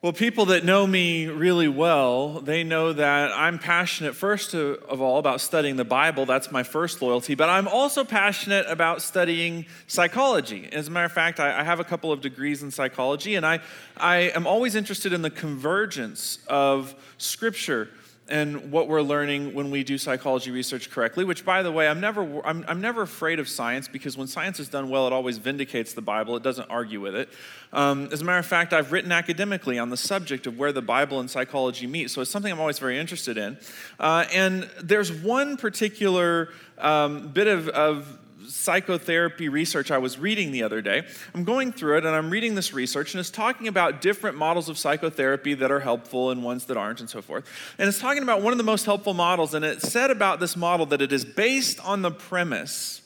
[0.00, 5.18] Well, people that know me really well, they know that I'm passionate, first of all,
[5.18, 6.24] about studying the Bible.
[6.24, 7.34] That's my first loyalty.
[7.34, 10.68] But I'm also passionate about studying psychology.
[10.70, 13.58] As a matter of fact, I have a couple of degrees in psychology, and I,
[13.96, 17.90] I am always interested in the convergence of Scripture
[18.28, 22.00] and what we're learning when we do psychology research correctly which by the way i'm
[22.00, 25.38] never I'm, I'm never afraid of science because when science is done well it always
[25.38, 26.36] vindicates the bible.
[26.36, 27.28] It doesn't argue with it.
[27.72, 30.82] Um, as a matter of fact i've written academically on the subject of where the
[30.82, 33.58] bible and psychology meet so it's something i'm always very interested in.
[33.98, 40.62] Uh, and there's one particular um, bit of, of psychotherapy research I was reading the
[40.62, 41.06] other day.
[41.34, 44.68] I'm going through it and I'm reading this research, and it's talking about different models
[44.68, 47.46] of psychotherapy that are helpful and ones that aren't, and so forth.
[47.78, 50.56] And it's talking about one of the most helpful models, and it said about this
[50.56, 53.02] model that it is based on the premise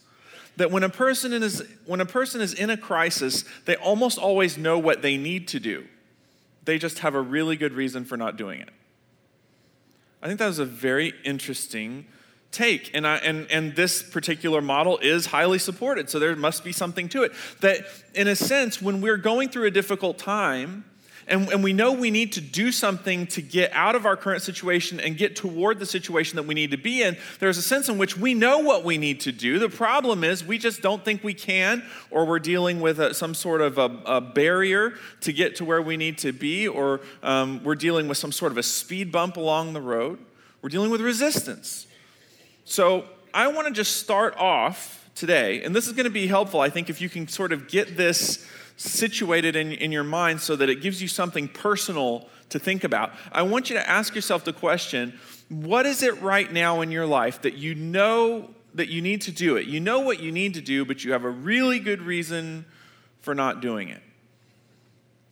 [0.56, 4.58] that when a person is when a person is in a crisis, they almost always
[4.58, 5.86] know what they need to do.
[6.64, 8.68] They just have a really good reason for not doing it.
[10.22, 12.06] I think that was a very interesting
[12.52, 12.90] take.
[12.94, 17.08] And, I, and, and this particular model is highly supported, so there must be something
[17.10, 17.32] to it.
[17.60, 20.84] That, in a sense, when we're going through a difficult time,
[21.26, 24.42] and, and we know we need to do something to get out of our current
[24.42, 27.88] situation and get toward the situation that we need to be in, there's a sense
[27.88, 29.58] in which we know what we need to do.
[29.58, 33.34] The problem is we just don't think we can, or we're dealing with a, some
[33.34, 37.62] sort of a, a, barrier to get to where we need to be, or um,
[37.62, 40.18] we're dealing with some sort of a speed bump along the road.
[40.60, 41.86] We're dealing with resistance.
[42.64, 46.60] So I want to just start off today, and this is going to be helpful,
[46.60, 48.46] I think, if you can sort of get this
[48.76, 53.12] situated in, in your mind so that it gives you something personal to think about.
[53.30, 57.04] I want you to ask yourself the question what is it right now in your
[57.04, 59.66] life that you know that you need to do it?
[59.66, 62.64] You know what you need to do, but you have a really good reason
[63.20, 64.02] for not doing it.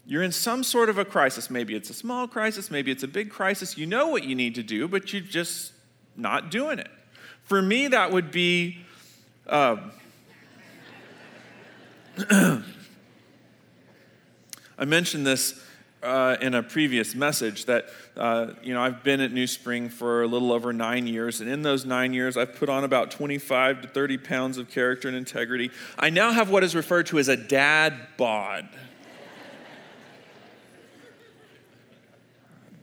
[0.04, 1.48] You're in some sort of a crisis.
[1.48, 3.78] Maybe it's a small crisis, maybe it's a big crisis.
[3.78, 5.72] You know what you need to do, but you're just
[6.16, 6.90] not doing it.
[7.50, 8.78] For me, that would be.
[9.44, 9.78] Uh,
[12.30, 12.62] I
[14.86, 15.60] mentioned this
[16.00, 20.22] uh, in a previous message that uh, you know I've been at New Spring for
[20.22, 23.82] a little over nine years, and in those nine years, I've put on about 25
[23.82, 25.72] to 30 pounds of character and integrity.
[25.98, 28.68] I now have what is referred to as a dad bod.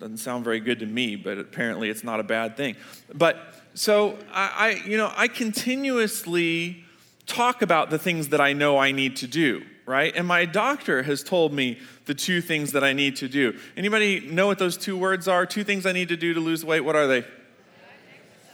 [0.02, 2.76] Doesn't sound very good to me, but apparently it's not a bad thing.
[3.14, 6.84] But so I, I, you know, I continuously
[7.28, 10.12] talk about the things that I know I need to do, right?
[10.16, 13.56] And my doctor has told me the two things that I need to do.
[13.76, 15.46] Anybody know what those two words are?
[15.46, 16.80] Two things I need to do to lose weight.
[16.80, 17.24] What are they?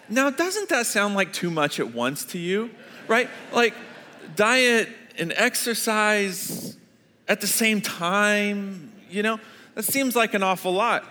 [0.10, 2.70] Now, doesn't that sound like too much at once to you?
[3.08, 3.30] Right?
[3.54, 3.76] Like
[4.36, 6.76] diet and exercise
[7.30, 9.40] at the same time, you know?
[9.76, 11.06] That seems like an awful lot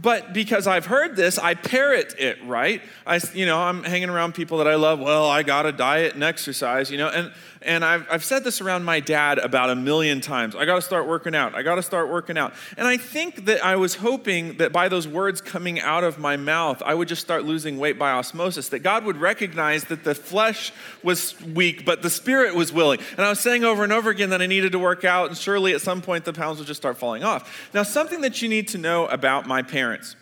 [0.00, 2.80] but because I've heard this, I parrot it, right?
[3.04, 5.00] I, you know, I'm hanging around people that I love.
[5.00, 7.32] Well, I got to diet and exercise, you know, and
[7.62, 10.54] and I've, I've said this around my dad about a million times.
[10.54, 11.54] I got to start working out.
[11.54, 12.54] I got to start working out.
[12.76, 16.36] And I think that I was hoping that by those words coming out of my
[16.36, 18.68] mouth, I would just start losing weight by osmosis.
[18.68, 23.00] That God would recognize that the flesh was weak, but the spirit was willing.
[23.16, 25.36] And I was saying over and over again that I needed to work out, and
[25.36, 27.70] surely at some point the pounds would just start falling off.
[27.74, 30.16] Now, something that you need to know about my parents.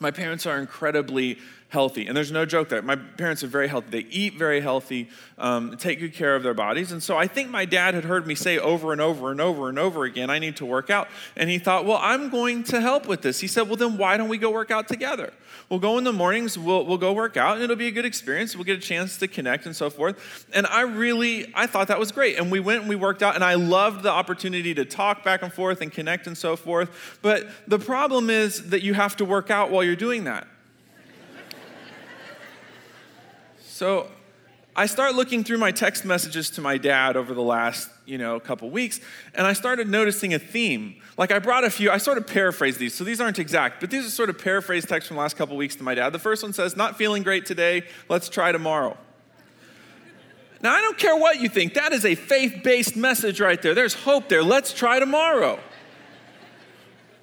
[0.00, 1.38] My parents are incredibly
[1.74, 2.06] healthy.
[2.06, 2.80] And there's no joke there.
[2.80, 3.88] My parents are very healthy.
[3.90, 6.92] They eat very healthy, um, take good care of their bodies.
[6.92, 9.68] And so I think my dad had heard me say over and over and over
[9.68, 11.08] and over again, I need to work out.
[11.36, 13.40] And he thought, well, I'm going to help with this.
[13.40, 15.32] He said, well, then why don't we go work out together?
[15.68, 18.04] We'll go in the mornings, we'll, we'll go work out, and it'll be a good
[18.04, 18.54] experience.
[18.54, 20.46] We'll get a chance to connect and so forth.
[20.52, 22.38] And I really, I thought that was great.
[22.38, 25.42] And we went and we worked out, and I loved the opportunity to talk back
[25.42, 27.18] and forth and connect and so forth.
[27.20, 30.46] But the problem is that you have to work out while you're doing that.
[33.74, 34.08] So
[34.76, 38.38] I start looking through my text messages to my dad over the last, you know,
[38.38, 39.00] couple weeks,
[39.34, 40.94] and I started noticing a theme.
[41.18, 43.90] Like I brought a few, I sort of paraphrased these, so these aren't exact, but
[43.90, 46.10] these are sort of paraphrased texts from the last couple weeks to my dad.
[46.10, 48.96] The first one says, Not feeling great today, let's try tomorrow.
[50.62, 53.74] Now, I don't care what you think, that is a faith based message right there.
[53.74, 54.44] There's hope there.
[54.44, 55.58] Let's try tomorrow.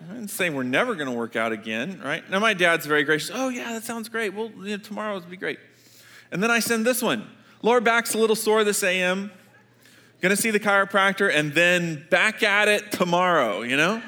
[0.09, 2.29] I didn't say we're never going to work out again, right?
[2.29, 3.31] Now, my dad's very gracious.
[3.33, 4.33] Oh, yeah, that sounds great.
[4.33, 5.57] Well, you know, tomorrow will be great.
[6.31, 7.27] And then I send this one.
[7.61, 9.31] Lower back's a little sore this AM.
[10.21, 14.01] Gonna see the chiropractor and then back at it tomorrow, you know?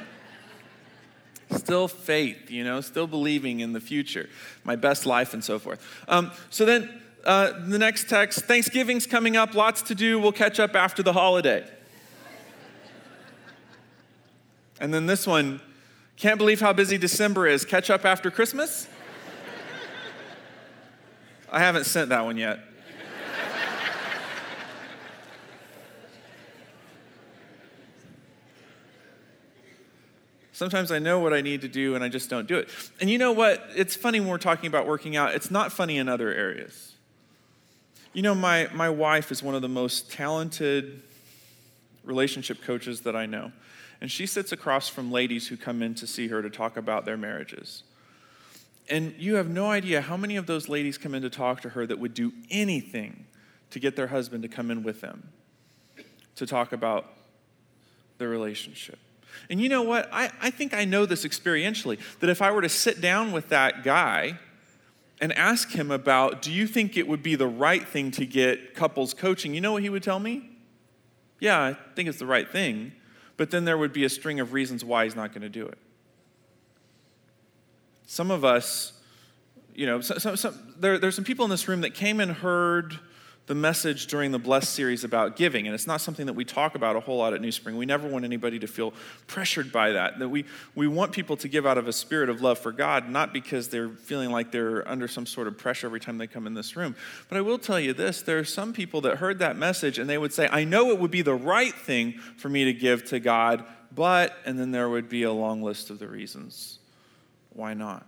[1.51, 4.29] Still faith, you know, still believing in the future,
[4.63, 5.85] my best life, and so forth.
[6.07, 10.19] Um, so then uh, the next text Thanksgiving's coming up, lots to do.
[10.19, 11.67] We'll catch up after the holiday.
[14.79, 15.61] and then this one
[16.15, 17.65] Can't believe how busy December is.
[17.65, 18.87] Catch up after Christmas?
[21.53, 22.59] I haven't sent that one yet.
[30.51, 32.69] Sometimes I know what I need to do and I just don't do it.
[32.99, 33.63] And you know what?
[33.75, 36.93] It's funny when we're talking about working out, it's not funny in other areas.
[38.13, 41.03] You know, my, my wife is one of the most talented
[42.03, 43.51] relationship coaches that I know.
[44.01, 47.05] And she sits across from ladies who come in to see her to talk about
[47.05, 47.83] their marriages.
[48.89, 51.69] And you have no idea how many of those ladies come in to talk to
[51.69, 53.25] her that would do anything
[53.69, 55.29] to get their husband to come in with them
[56.35, 57.05] to talk about
[58.17, 58.99] their relationship.
[59.49, 60.09] And you know what?
[60.11, 63.49] I, I think I know this experientially that if I were to sit down with
[63.49, 64.39] that guy
[65.19, 68.75] and ask him about, do you think it would be the right thing to get
[68.75, 70.49] couples coaching, you know what he would tell me?
[71.39, 72.93] Yeah, I think it's the right thing.
[73.37, 75.65] But then there would be a string of reasons why he's not going to do
[75.65, 75.77] it.
[78.05, 78.93] Some of us,
[79.73, 82.99] you know, some, some, there, there's some people in this room that came and heard
[83.45, 86.75] the message during the Blessed series about giving, and it's not something that we talk
[86.75, 87.75] about a whole lot at New Spring.
[87.75, 88.93] We never want anybody to feel
[89.27, 90.19] pressured by that.
[90.19, 90.45] That we,
[90.75, 93.67] we want people to give out of a spirit of love for God, not because
[93.67, 96.77] they're feeling like they're under some sort of pressure every time they come in this
[96.77, 96.95] room.
[97.27, 100.09] But I will tell you this there are some people that heard that message and
[100.09, 103.03] they would say, I know it would be the right thing for me to give
[103.05, 106.79] to God, but, and then there would be a long list of the reasons.
[107.53, 108.05] Why not?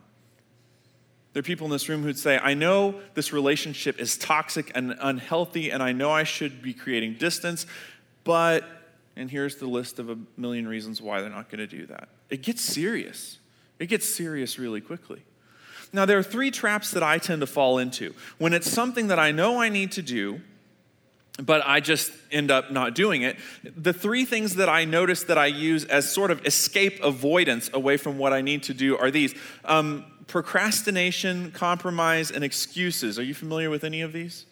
[1.34, 4.96] There are people in this room who'd say, I know this relationship is toxic and
[5.00, 7.66] unhealthy, and I know I should be creating distance,
[8.24, 8.64] but,
[9.18, 12.08] and here's the list of a million reasons why they're not going to do that.
[12.30, 13.40] It gets serious.
[13.80, 15.24] It gets serious really quickly.
[15.92, 18.14] Now, there are three traps that I tend to fall into.
[18.38, 20.42] When it's something that I know I need to do,
[21.42, 23.38] but I just end up not doing it.
[23.64, 27.98] The three things that I notice that I use as sort of escape avoidance away
[27.98, 29.36] from what I need to do are these
[29.66, 33.20] um, procrastination, compromise, and excuses.
[33.20, 34.46] Are you familiar with any of these?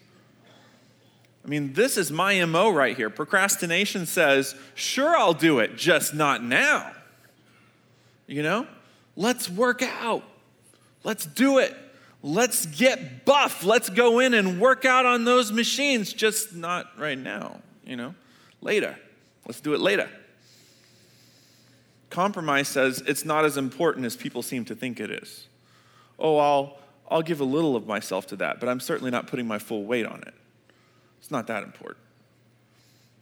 [1.46, 3.10] I mean, this is my MO right here.
[3.10, 6.92] Procrastination says, sure, I'll do it, just not now.
[8.28, 8.68] You know?
[9.16, 10.24] Let's work out.
[11.04, 11.76] Let's do it.
[12.24, 13.64] Let's get buff.
[13.64, 18.16] Let's go in and work out on those machines, just not right now, you know?
[18.62, 18.98] Later.
[19.46, 20.10] Let's do it later.
[22.10, 25.48] Compromise says it's not as important as people seem to think it is
[26.20, 26.78] oh, I'll,
[27.10, 29.84] I'll give a little of myself to that, but I'm certainly not putting my full
[29.84, 30.34] weight on it.
[31.20, 32.00] It's not that important.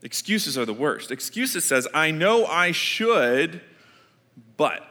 [0.04, 1.12] Excuses are the worst.
[1.12, 3.62] Excuses says, I know I should,
[4.58, 4.88] but.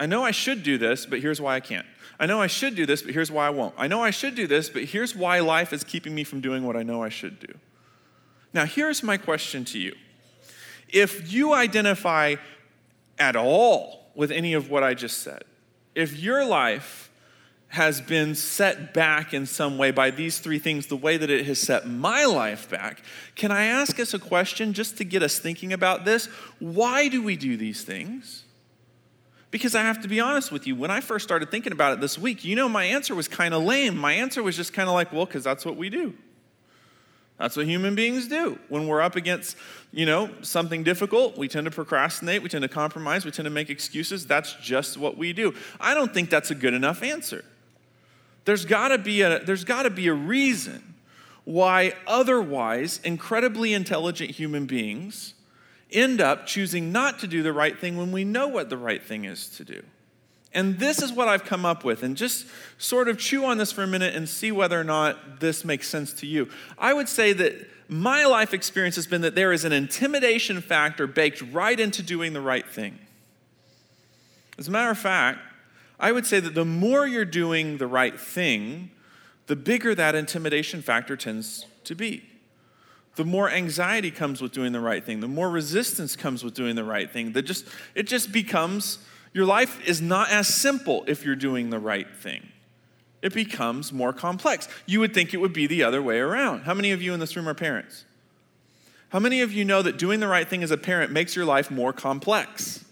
[0.00, 1.86] I know I should do this, but here's why I can't.
[2.18, 3.74] I know I should do this, but here's why I won't.
[3.76, 6.64] I know I should do this, but here's why life is keeping me from doing
[6.64, 7.52] what I know I should do.
[8.54, 9.94] Now, here's my question to you.
[10.88, 12.36] If you identify
[13.18, 15.44] at all with any of what I just said,
[15.94, 17.10] if your life
[17.68, 21.44] has been set back in some way by these three things, the way that it
[21.46, 23.02] has set my life back,
[23.36, 26.26] can I ask us a question just to get us thinking about this?
[26.58, 28.44] Why do we do these things?
[29.50, 32.00] Because I have to be honest with you, when I first started thinking about it
[32.00, 33.96] this week, you know, my answer was kind of lame.
[33.96, 36.14] My answer was just kind of like, well, because that's what we do.
[37.40, 38.58] That's what human beings do.
[38.68, 39.56] When we're up against,
[39.92, 43.50] you know, something difficult, we tend to procrastinate, we tend to compromise, we tend to
[43.50, 44.26] make excuses.
[44.26, 45.54] That's just what we do.
[45.80, 47.42] I don't think that's a good enough answer.
[48.44, 50.94] There's got to be a there's got to be a reason
[51.44, 55.34] why otherwise incredibly intelligent human beings
[55.92, 59.02] end up choosing not to do the right thing when we know what the right
[59.02, 59.82] thing is to do.
[60.52, 62.02] And this is what I've come up with.
[62.02, 62.46] And just
[62.78, 65.88] sort of chew on this for a minute and see whether or not this makes
[65.88, 66.48] sense to you.
[66.76, 71.06] I would say that my life experience has been that there is an intimidation factor
[71.06, 72.98] baked right into doing the right thing.
[74.58, 75.40] As a matter of fact,
[75.98, 78.90] I would say that the more you're doing the right thing,
[79.46, 82.29] the bigger that intimidation factor tends to be.
[83.16, 86.76] The more anxiety comes with doing the right thing, the more resistance comes with doing
[86.76, 87.32] the right thing.
[87.32, 88.98] That just it just becomes
[89.32, 92.48] your life is not as simple if you're doing the right thing.
[93.22, 94.68] It becomes more complex.
[94.86, 96.62] You would think it would be the other way around.
[96.62, 98.04] How many of you in this room are parents?
[99.10, 101.44] How many of you know that doing the right thing as a parent makes your
[101.44, 102.84] life more complex?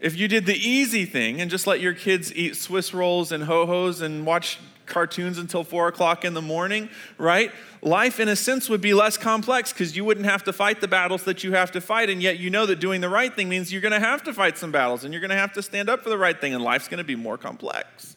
[0.00, 3.44] If you did the easy thing and just let your kids eat Swiss rolls and
[3.44, 7.52] ho hos and watch cartoons until four o'clock in the morning, right?
[7.82, 10.88] Life, in a sense, would be less complex because you wouldn't have to fight the
[10.88, 12.10] battles that you have to fight.
[12.10, 14.32] And yet, you know that doing the right thing means you're going to have to
[14.32, 16.54] fight some battles and you're going to have to stand up for the right thing,
[16.54, 18.16] and life's going to be more complex.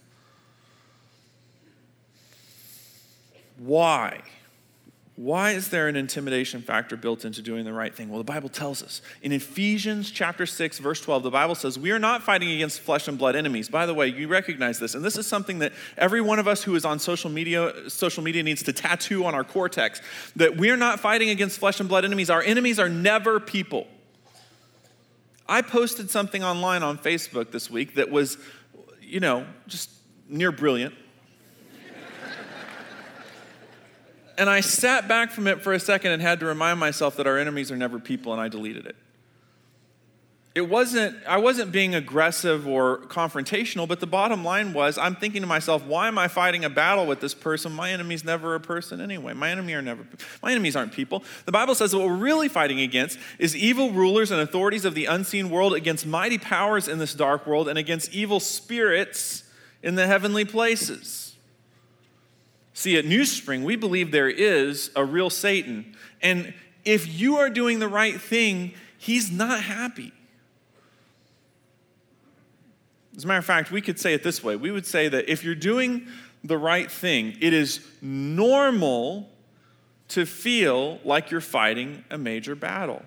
[3.57, 4.21] Why?
[5.17, 8.09] Why is there an intimidation factor built into doing the right thing?
[8.09, 9.01] Well, the Bible tells us.
[9.21, 13.07] In Ephesians chapter 6 verse 12, the Bible says, "We are not fighting against flesh
[13.07, 16.21] and blood enemies." By the way, you recognize this, and this is something that every
[16.21, 19.43] one of us who is on social media social media needs to tattoo on our
[19.43, 20.01] cortex
[20.37, 22.29] that we are not fighting against flesh and blood enemies.
[22.29, 23.87] Our enemies are never people.
[25.47, 28.37] I posted something online on Facebook this week that was
[29.11, 29.89] you know, just
[30.29, 30.95] near brilliant.
[34.41, 37.27] And I sat back from it for a second and had to remind myself that
[37.27, 38.95] our enemies are never people, and I deleted it.
[40.55, 45.43] It wasn't, I wasn't being aggressive or confrontational, but the bottom line was I'm thinking
[45.43, 47.71] to myself, why am I fighting a battle with this person?
[47.71, 49.33] My enemy's never a person anyway.
[49.33, 50.07] My enemy are never
[50.41, 51.23] my enemies aren't people.
[51.45, 54.95] The Bible says that what we're really fighting against is evil rulers and authorities of
[54.95, 59.43] the unseen world, against mighty powers in this dark world, and against evil spirits
[59.83, 61.30] in the heavenly places.
[62.73, 65.95] See, at New Spring, we believe there is a real Satan.
[66.21, 66.53] And
[66.85, 70.13] if you are doing the right thing, he's not happy.
[73.15, 75.29] As a matter of fact, we could say it this way we would say that
[75.29, 76.07] if you're doing
[76.43, 79.29] the right thing, it is normal
[80.09, 83.03] to feel like you're fighting a major battle.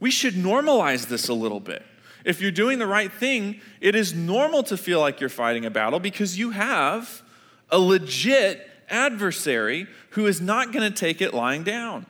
[0.00, 1.82] We should normalize this a little bit.
[2.24, 5.70] If you're doing the right thing, it is normal to feel like you're fighting a
[5.70, 7.22] battle because you have
[7.70, 12.06] a legit adversary who is not going to take it lying down.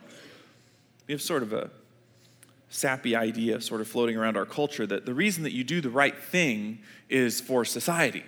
[1.07, 1.69] We have sort of a
[2.69, 5.89] sappy idea sort of floating around our culture that the reason that you do the
[5.89, 6.79] right thing
[7.09, 8.23] is for society.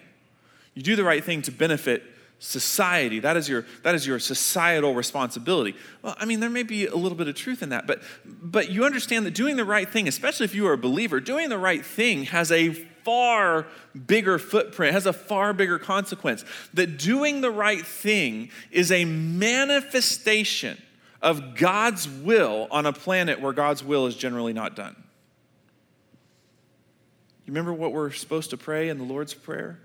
[0.73, 2.03] You do the right thing to benefit
[2.39, 3.19] society.
[3.19, 5.75] That is your, that is your societal responsibility.
[6.01, 8.69] Well, I mean, there may be a little bit of truth in that, but, but
[8.69, 11.57] you understand that doing the right thing, especially if you are a believer, doing the
[11.57, 12.69] right thing has a
[13.07, 13.65] far
[14.05, 16.43] bigger footprint, has a far bigger consequence.
[16.73, 20.77] That doing the right thing is a manifestation
[21.21, 24.93] of God's will on a planet where God's will is generally not done.
[27.45, 29.79] You remember what we're supposed to pray in the Lord's Prayer?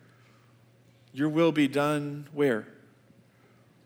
[1.12, 2.66] Your will be done where?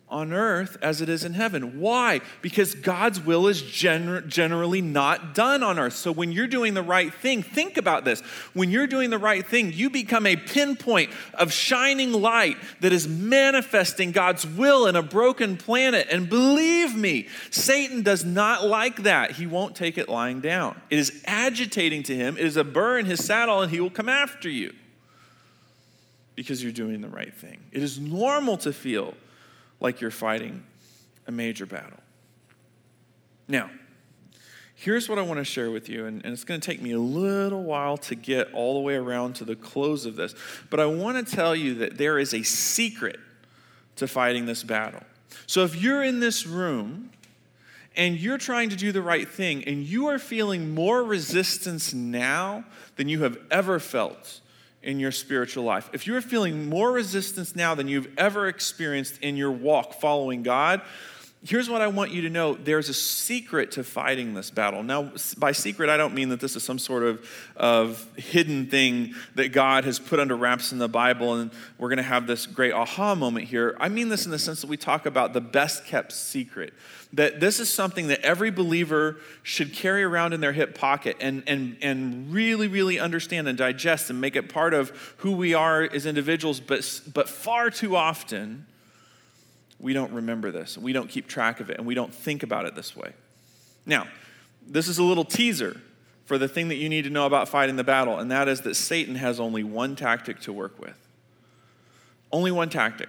[0.09, 1.81] On earth as it is in heaven.
[1.81, 2.21] Why?
[2.41, 5.95] Because God's will is gener- generally not done on earth.
[5.95, 8.21] So when you're doing the right thing, think about this.
[8.55, 13.09] When you're doing the right thing, you become a pinpoint of shining light that is
[13.09, 16.07] manifesting God's will in a broken planet.
[16.09, 19.33] And believe me, Satan does not like that.
[19.33, 20.81] He won't take it lying down.
[20.89, 23.91] It is agitating to him, it is a burr in his saddle, and he will
[23.91, 24.73] come after you
[26.37, 27.59] because you're doing the right thing.
[27.73, 29.15] It is normal to feel
[29.81, 30.65] like you're fighting
[31.27, 31.99] a major battle.
[33.49, 33.71] Now,
[34.75, 36.93] here's what I want to share with you, and, and, it's going to take me
[36.93, 40.35] a little while to get all the way around to the close of this,
[40.71, 43.19] but I want to tell you that there is a secret
[43.97, 45.03] to fighting this battle.
[45.47, 47.11] So if you're in this room
[47.97, 52.65] and you're trying to do the right thing and you are feeling more resistance now
[52.97, 54.41] than you have ever felt
[54.87, 59.37] in your spiritual life, if you're feeling more resistance now than you've ever experienced in
[59.37, 60.81] your walk following God,
[61.47, 64.83] here's what I want you to know there's a secret to fighting this battle.
[64.83, 69.15] Now, by secret, I don't mean that this is some sort of, of hidden thing
[69.35, 72.47] that God has put under wraps in the Bible and we're going to have this
[72.47, 73.77] great aha moment here.
[73.79, 76.73] I mean this in the sense that we talk about the best kept secret
[77.13, 81.43] that this is something that every believer should carry around in their hip pocket and,
[81.47, 85.83] and, and really, really understand and digest and make it part of who we are
[85.83, 86.61] as individuals.
[86.61, 88.67] But, but far too often,
[89.79, 92.65] we don't remember this, we don't keep track of it, and we don't think about
[92.65, 93.13] it this way.
[93.85, 94.07] Now,
[94.67, 95.81] this is a little teaser
[96.25, 98.63] for the thing that you need to know about fighting the battle, and that is
[98.63, 100.99] that Satan has only one tactic to work with.
[102.33, 103.09] Only one tactic.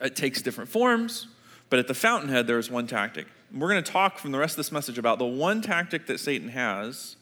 [0.00, 1.26] It takes different forms,
[1.68, 3.26] but at the fountainhead, there is one tactic.
[3.52, 6.20] We're going to talk from the rest of this message about the one tactic that
[6.20, 7.16] Satan has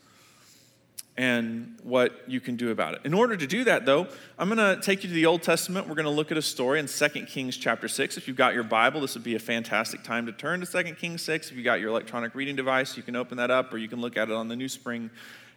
[1.18, 3.00] and what you can do about it.
[3.02, 4.06] In order to do that, though,
[4.38, 5.88] I'm going to take you to the Old Testament.
[5.88, 8.16] We're going to look at a story in 2 Kings chapter 6.
[8.16, 10.94] If you've got your Bible, this would be a fantastic time to turn to 2
[10.94, 11.50] Kings 6.
[11.50, 14.00] If you've got your electronic reading device, you can open that up or you can
[14.00, 15.10] look at it on the New Spring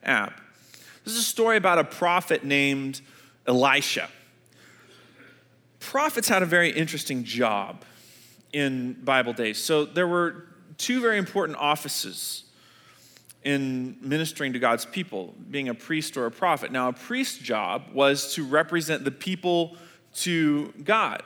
[0.03, 0.41] app.
[1.05, 3.01] This is a story about a prophet named
[3.45, 4.09] Elisha.
[5.79, 7.83] Prophets had a very interesting job
[8.51, 9.59] in Bible days.
[9.59, 10.47] So there were
[10.79, 12.45] two very important offices
[13.43, 16.71] in ministering to God's people, being a priest or a prophet.
[16.71, 19.75] Now, a priest's job was to represent the people
[20.15, 21.23] to God.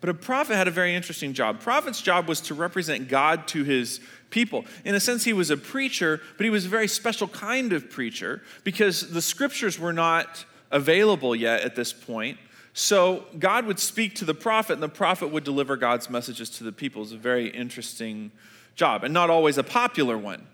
[0.00, 1.60] But a prophet had a very interesting job.
[1.60, 4.00] Prophet's job was to represent God to his
[4.30, 4.64] people.
[4.84, 7.90] In a sense, he was a preacher, but he was a very special kind of
[7.90, 12.38] preacher because the scriptures were not available yet at this point.
[12.74, 16.64] So God would speak to the prophet, and the prophet would deliver God's messages to
[16.64, 17.02] the people.
[17.02, 18.32] It's a very interesting
[18.74, 20.46] job, and not always a popular one,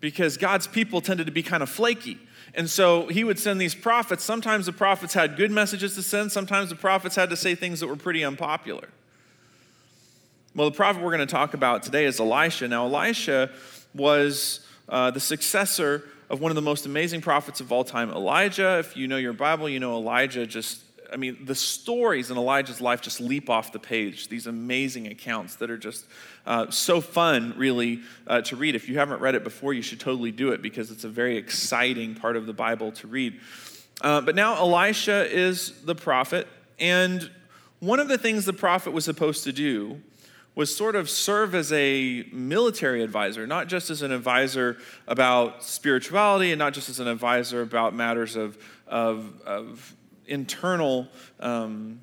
[0.00, 2.18] because God's people tended to be kind of flaky.
[2.54, 4.24] And so he would send these prophets.
[4.24, 7.80] Sometimes the prophets had good messages to send, sometimes the prophets had to say things
[7.80, 8.88] that were pretty unpopular.
[10.54, 12.66] Well, the prophet we're going to talk about today is Elisha.
[12.68, 13.50] Now, Elisha
[13.94, 18.78] was uh, the successor of one of the most amazing prophets of all time, Elijah.
[18.78, 22.80] If you know your Bible, you know Elijah just I mean, the stories in Elijah's
[22.80, 24.28] life just leap off the page.
[24.28, 26.04] These amazing accounts that are just
[26.46, 28.74] uh, so fun, really, uh, to read.
[28.74, 31.36] If you haven't read it before, you should totally do it because it's a very
[31.36, 33.40] exciting part of the Bible to read.
[34.00, 36.46] Uh, but now Elisha is the prophet,
[36.78, 37.30] and
[37.80, 40.00] one of the things the prophet was supposed to do
[40.54, 46.50] was sort of serve as a military advisor, not just as an advisor about spirituality
[46.50, 49.94] and not just as an advisor about matters of, of, of
[50.28, 51.08] internal
[51.40, 52.00] um,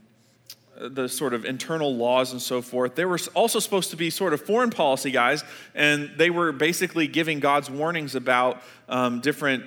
[0.77, 2.95] the sort of internal laws and so forth.
[2.95, 7.07] They were also supposed to be sort of foreign policy guys, and they were basically
[7.07, 9.63] giving God's warnings about um, different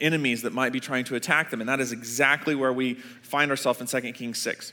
[0.00, 1.60] enemies that might be trying to attack them.
[1.60, 4.72] And that is exactly where we find ourselves in 2 Kings 6.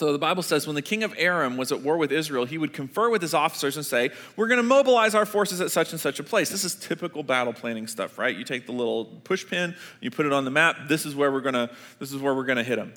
[0.00, 2.56] So the Bible says when the king of Aram was at war with Israel, he
[2.56, 5.92] would confer with his officers and say, We're going to mobilize our forces at such
[5.92, 6.48] and such a place.
[6.48, 8.34] This is typical battle planning stuff, right?
[8.34, 11.30] You take the little push pin, you put it on the map, this is where
[11.30, 12.94] we're going to this is where we're going to hit them.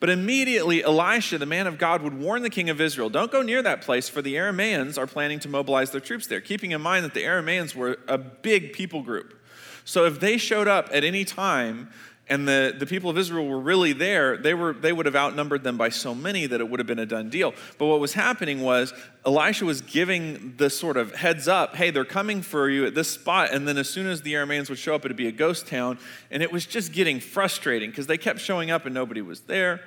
[0.00, 3.42] But immediately Elisha, the man of God, would warn the king of Israel, Don't go
[3.42, 6.80] near that place, for the Arameans are planning to mobilize their troops there, keeping in
[6.80, 9.40] mind that the Arameans were a big people group.
[9.84, 11.90] So if they showed up at any time,
[12.30, 15.64] and the, the people of Israel were really there, they, were, they would have outnumbered
[15.64, 17.52] them by so many that it would have been a done deal.
[17.76, 18.94] But what was happening was
[19.26, 23.10] Elisha was giving this sort of heads up hey, they're coming for you at this
[23.10, 23.52] spot.
[23.52, 25.98] And then as soon as the Arameans would show up, it'd be a ghost town.
[26.30, 29.80] And it was just getting frustrating because they kept showing up and nobody was there.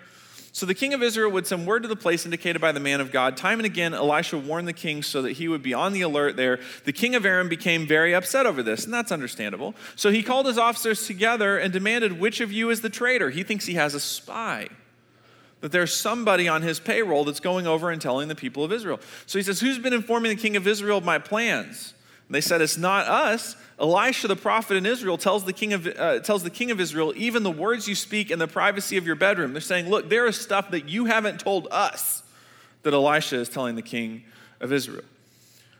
[0.56, 3.02] So the king of Israel would send word to the place indicated by the man
[3.02, 3.36] of God.
[3.36, 6.36] Time and again, Elisha warned the king so that he would be on the alert
[6.36, 6.60] there.
[6.86, 9.74] The king of Aram became very upset over this, and that's understandable.
[9.96, 13.32] So he called his officers together and demanded, Which of you is the traitor?
[13.32, 14.70] He thinks he has a spy.
[15.62, 19.00] That there's somebody on his payroll that's going over and telling the people of Israel.
[19.26, 21.96] So he says, Who's been informing the king of Israel of my plans?
[22.28, 23.56] And they said, It's not us.
[23.80, 27.14] Elisha, the prophet in Israel, tells the, king of, uh, tells the king of Israel,
[27.16, 29.54] Even the words you speak in the privacy of your bedroom.
[29.54, 32.24] They're saying, Look, there is stuff that you haven't told us
[32.84, 34.24] that Elisha is telling the king
[34.60, 35.04] of Israel.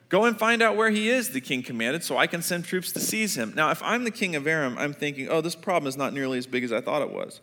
[0.10, 2.92] Go and find out where he is, the king commanded, so I can send troops
[2.92, 3.54] to seize him.
[3.56, 6.38] Now, if I'm the king of Aram, I'm thinking, oh, this problem is not nearly
[6.38, 7.42] as big as I thought it was.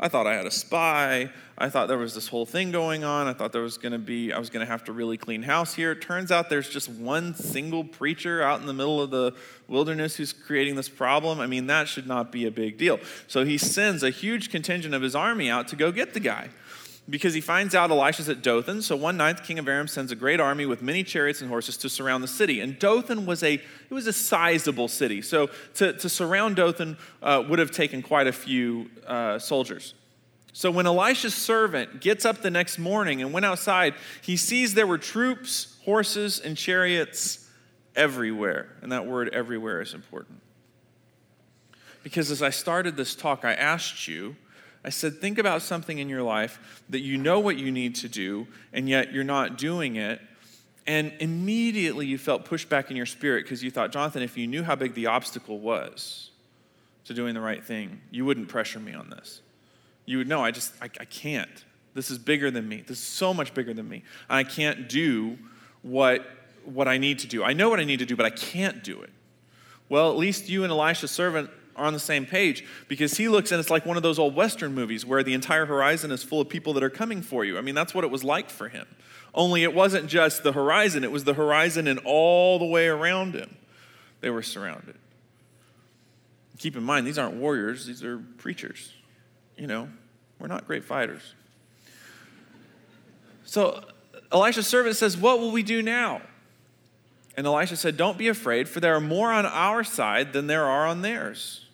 [0.00, 1.30] I thought I had a spy.
[1.60, 3.26] I thought there was this whole thing going on.
[3.26, 5.42] I thought there was going to be, I was going to have to really clean
[5.42, 5.90] house here.
[5.90, 9.34] It turns out there's just one single preacher out in the middle of the
[9.66, 11.40] wilderness who's creating this problem.
[11.40, 13.00] I mean, that should not be a big deal.
[13.26, 16.50] So he sends a huge contingent of his army out to go get the guy
[17.10, 18.82] because he finds out Elisha's at Dothan.
[18.82, 21.48] So one night, the king of Aram sends a great army with many chariots and
[21.48, 22.60] horses to surround the city.
[22.60, 25.22] And Dothan was a it was a sizable city.
[25.22, 29.94] So to, to surround Dothan uh, would have taken quite a few uh, soldiers.
[30.52, 34.86] So when Elisha's servant gets up the next morning and went outside, he sees there
[34.86, 37.48] were troops, horses, and chariots
[37.94, 38.74] everywhere.
[38.82, 40.40] And that word everywhere is important.
[42.02, 44.36] Because as I started this talk, I asked you,
[44.84, 48.08] I said, think about something in your life that you know what you need to
[48.08, 50.20] do, and yet you're not doing it.
[50.86, 54.62] And immediately you felt pushback in your spirit because you thought, Jonathan, if you knew
[54.62, 56.30] how big the obstacle was
[57.04, 59.42] to doing the right thing, you wouldn't pressure me on this.
[60.06, 61.64] You would know, I just, I, I can't.
[61.92, 62.84] This is bigger than me.
[62.86, 64.04] This is so much bigger than me.
[64.30, 65.36] I can't do
[65.82, 66.24] what,
[66.64, 67.44] what I need to do.
[67.44, 69.10] I know what I need to do, but I can't do it.
[69.88, 73.52] Well, at least you and Elisha's servant are on the same page because he looks
[73.52, 76.40] and it's like one of those old Western movies where the entire horizon is full
[76.40, 77.56] of people that are coming for you.
[77.56, 78.86] I mean, that's what it was like for him.
[79.34, 83.34] Only it wasn't just the horizon, it was the horizon and all the way around
[83.34, 83.56] him.
[84.20, 84.96] They were surrounded.
[86.58, 88.92] Keep in mind, these aren't warriors, these are preachers.
[89.56, 89.88] You know,
[90.38, 91.34] we're not great fighters.
[93.44, 93.82] So
[94.32, 96.20] Elisha's servant says, What will we do now?
[97.36, 100.64] And Elisha said, Don't be afraid, for there are more on our side than there
[100.64, 101.64] are on theirs.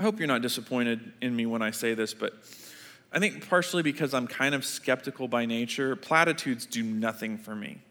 [0.00, 2.32] I hope you're not disappointed in me when I say this, but
[3.12, 7.82] I think partially because I'm kind of skeptical by nature, platitudes do nothing for me.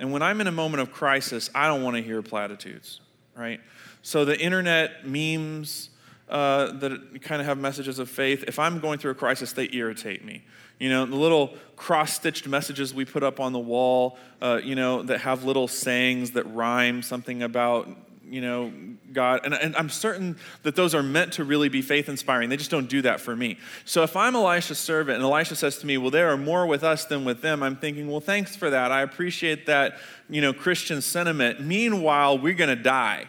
[0.00, 3.00] And when I'm in a moment of crisis, I don't want to hear platitudes,
[3.36, 3.60] right?
[4.02, 5.90] So the internet memes
[6.28, 9.68] uh, that kind of have messages of faith, if I'm going through a crisis, they
[9.70, 10.42] irritate me.
[10.80, 14.74] You know, the little cross stitched messages we put up on the wall, uh, you
[14.74, 17.88] know, that have little sayings that rhyme, something about
[18.30, 18.72] you know,
[19.12, 19.40] God.
[19.44, 22.48] And, and I'm certain that those are meant to really be faith inspiring.
[22.48, 23.58] They just don't do that for me.
[23.84, 26.84] So if I'm Elisha's servant and Elisha says to me, well, there are more with
[26.84, 28.92] us than with them, I'm thinking, well, thanks for that.
[28.92, 31.60] I appreciate that, you know, Christian sentiment.
[31.60, 33.26] Meanwhile, we're going to die.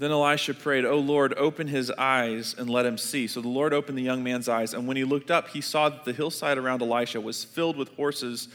[0.00, 3.26] Then Elisha prayed, Oh Lord, open his eyes and let him see.
[3.26, 5.90] So the Lord opened the young man's eyes, and when he looked up, he saw
[5.90, 8.48] that the hillside around Elisha was filled with horses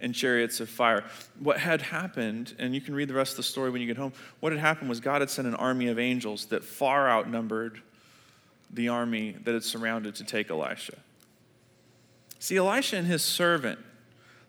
[0.00, 1.04] and chariots of fire.
[1.38, 3.96] What had happened, and you can read the rest of the story when you get
[3.96, 7.82] home, what had happened was God had sent an army of angels that far outnumbered
[8.72, 10.94] the army that had surrounded to take Elisha.
[12.38, 13.78] See, Elisha and his servant,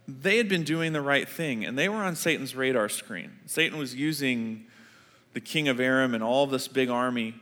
[0.08, 3.32] they had been doing the right thing, and they were on Satan's radar screen.
[3.46, 4.66] Satan was using
[5.34, 7.36] the king of Aram and all this big army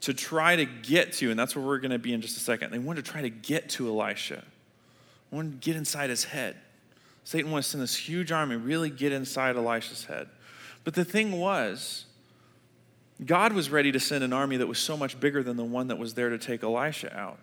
[0.00, 2.40] to try to get to, and that's where we're going to be in just a
[2.40, 2.72] second.
[2.72, 4.42] They wanted to try to get to Elisha,
[5.30, 6.56] wanted to get inside his head.
[7.24, 10.28] Satan wants to send this huge army, really get inside Elisha's head.
[10.84, 12.06] But the thing was,
[13.24, 15.88] God was ready to send an army that was so much bigger than the one
[15.88, 17.38] that was there to take Elisha out.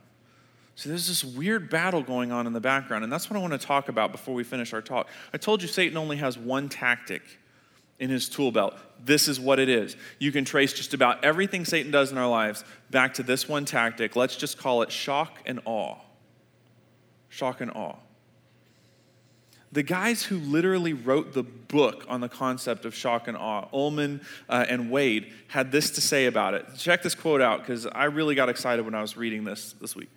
[0.75, 3.53] So there's this weird battle going on in the background, and that's what I want
[3.53, 5.09] to talk about before we finish our talk.
[5.33, 7.21] I told you Satan only has one tactic
[7.99, 8.75] in his tool belt.
[9.03, 9.97] This is what it is.
[10.19, 13.65] You can trace just about everything Satan does in our lives back to this one
[13.65, 14.15] tactic.
[14.15, 15.97] Let's just call it shock and awe.
[17.29, 17.97] Shock and awe
[19.71, 24.21] the guys who literally wrote the book on the concept of shock and awe, Ullman
[24.47, 26.65] uh, and Wade, had this to say about it.
[26.75, 29.95] Check this quote out because I really got excited when I was reading this this
[29.95, 30.09] week.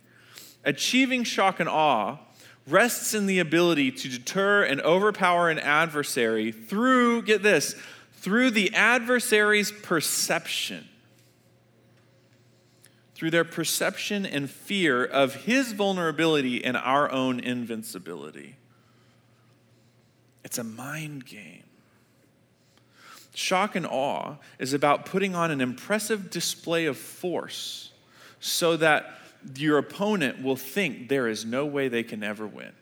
[0.65, 2.19] Achieving shock and awe
[2.67, 7.75] rests in the ability to deter and overpower an adversary through, get this,
[8.15, 10.88] through the adversary's perception.
[13.15, 18.57] Through their perception and fear of his vulnerability and our own invincibility.
[20.44, 21.64] It's a mind game.
[23.35, 27.92] Shock and awe is about putting on an impressive display of force
[28.40, 29.18] so that
[29.57, 32.72] your opponent will think there is no way they can ever win.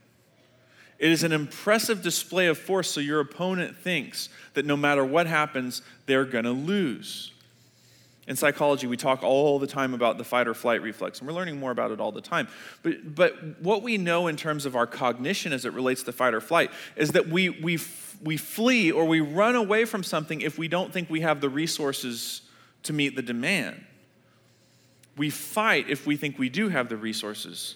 [0.98, 5.26] It is an impressive display of force so your opponent thinks that no matter what
[5.26, 7.32] happens, they're going to lose.
[8.30, 11.34] In psychology, we talk all the time about the fight or flight reflex, and we're
[11.34, 12.46] learning more about it all the time.
[12.84, 16.32] But, but what we know in terms of our cognition as it relates to fight
[16.32, 17.80] or flight is that we, we,
[18.22, 21.48] we flee or we run away from something if we don't think we have the
[21.48, 22.42] resources
[22.84, 23.84] to meet the demand.
[25.16, 27.74] We fight if we think we do have the resources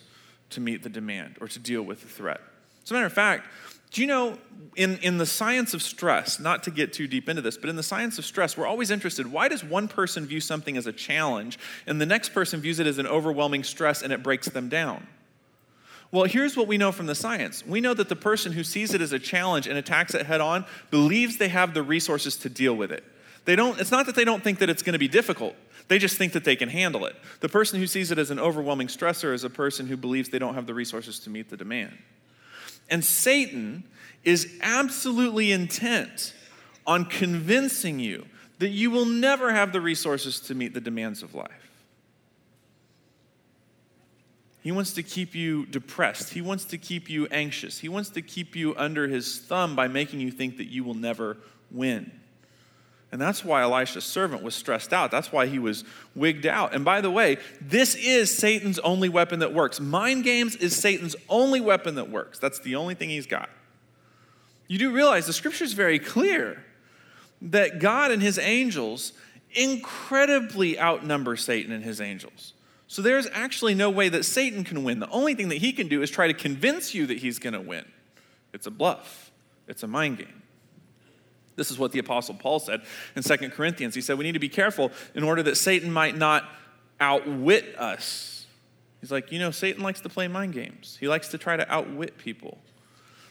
[0.50, 2.40] to meet the demand or to deal with the threat.
[2.84, 3.48] As a matter of fact,
[3.90, 4.38] do you know,
[4.76, 7.76] in, in the science of stress, not to get too deep into this, but in
[7.76, 10.92] the science of stress, we're always interested why does one person view something as a
[10.92, 14.68] challenge and the next person views it as an overwhelming stress and it breaks them
[14.68, 15.06] down?
[16.10, 17.66] Well, here's what we know from the science.
[17.66, 20.40] We know that the person who sees it as a challenge and attacks it head
[20.40, 23.04] on believes they have the resources to deal with it.
[23.46, 25.54] They don't, it's not that they don't think that it's going to be difficult.
[25.88, 27.14] They just think that they can handle it.
[27.40, 30.38] The person who sees it as an overwhelming stressor is a person who believes they
[30.38, 31.96] don't have the resources to meet the demand.
[32.88, 33.84] And Satan
[34.24, 36.34] is absolutely intent
[36.86, 38.26] on convincing you
[38.58, 41.64] that you will never have the resources to meet the demands of life.
[44.62, 46.32] He wants to keep you depressed.
[46.32, 47.80] He wants to keep you anxious.
[47.80, 50.94] He wants to keep you under his thumb by making you think that you will
[50.94, 51.36] never
[51.70, 52.10] win.
[53.14, 55.12] And that's why Elisha's servant was stressed out.
[55.12, 55.84] That's why he was
[56.16, 56.74] wigged out.
[56.74, 59.78] And by the way, this is Satan's only weapon that works.
[59.78, 62.40] Mind games is Satan's only weapon that works.
[62.40, 63.50] That's the only thing he's got.
[64.66, 66.64] You do realize the scripture is very clear
[67.40, 69.12] that God and his angels
[69.52, 72.52] incredibly outnumber Satan and his angels.
[72.88, 74.98] So there's actually no way that Satan can win.
[74.98, 77.54] The only thing that he can do is try to convince you that he's going
[77.54, 77.84] to win.
[78.52, 79.30] It's a bluff,
[79.68, 80.42] it's a mind game.
[81.56, 82.82] This is what the Apostle Paul said
[83.14, 83.94] in 2 Corinthians.
[83.94, 86.48] He said, We need to be careful in order that Satan might not
[87.00, 88.46] outwit us.
[89.00, 91.72] He's like, You know, Satan likes to play mind games, he likes to try to
[91.72, 92.58] outwit people.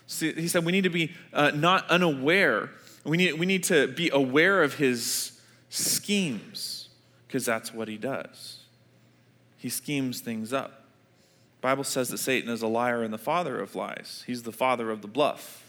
[0.07, 2.69] So he said, We need to be uh, not unaware.
[3.03, 6.89] We need, we need to be aware of his schemes
[7.27, 8.59] because that's what he does.
[9.57, 10.83] He schemes things up.
[11.57, 14.23] The Bible says that Satan is a liar and the father of lies.
[14.27, 15.62] He's the father of the bluff.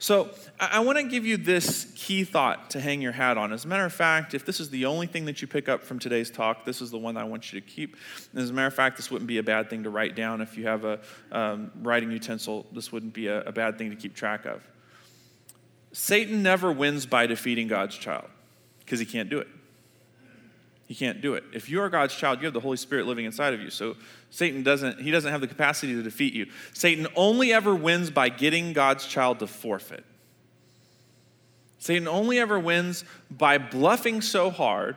[0.00, 3.52] So I, want to give you this key thought to hang your hat on.
[3.52, 5.82] As a matter of fact, if this is the only thing that you pick up
[5.82, 7.98] from today's talk, this is the one I want you to keep.
[8.34, 10.40] as a matter of fact, this wouldn't be a bad thing to write down.
[10.40, 13.96] If you have a um, writing utensil, this wouldn't be a, a bad thing to
[13.96, 14.66] keep track of.
[15.92, 18.24] Satan never wins by defeating God's child
[18.78, 19.48] because he can't do it.
[20.90, 21.44] He can't do it.
[21.52, 23.70] If you are God's child, you have the Holy Spirit living inside of you.
[23.70, 23.94] So
[24.30, 26.46] Satan doesn't, he doesn't have the capacity to defeat you.
[26.72, 30.04] Satan only ever wins by getting God's child to forfeit.
[31.78, 34.96] Satan only ever wins by bluffing so hard,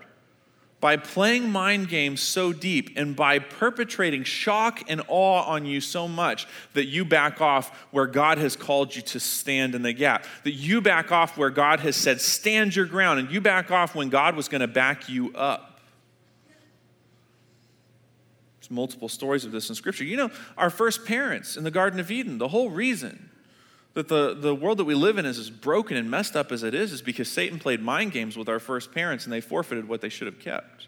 [0.80, 6.08] by playing mind games so deep, and by perpetrating shock and awe on you so
[6.08, 10.26] much that you back off where God has called you to stand in the gap.
[10.44, 13.94] That you back off where God has said, stand your ground, and you back off
[13.94, 15.70] when God was going to back you up.
[18.64, 20.06] There's multiple stories of this in Scripture.
[20.06, 23.30] You know, our first parents in the Garden of Eden, the whole reason
[23.94, 26.64] that the, the world that we live in is as broken and messed up as
[26.64, 29.90] it is, is because Satan played mind games with our first parents and they forfeited
[29.90, 30.88] what they should have kept.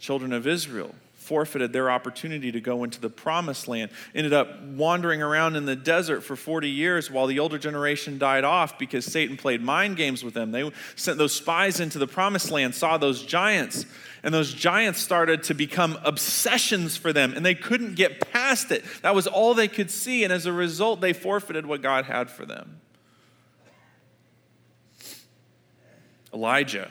[0.00, 0.92] Children of Israel
[1.26, 5.74] forfeited their opportunity to go into the promised land, ended up wandering around in the
[5.74, 10.22] desert for 40 years while the older generation died off because Satan played mind games
[10.22, 10.52] with them.
[10.52, 13.86] They sent those spies into the promised land, saw those giants,
[14.22, 18.84] and those giants started to become obsessions for them, and they couldn't get past it.
[19.02, 22.30] That was all they could see, and as a result, they forfeited what God had
[22.30, 22.80] for them.
[26.32, 26.88] Elijah,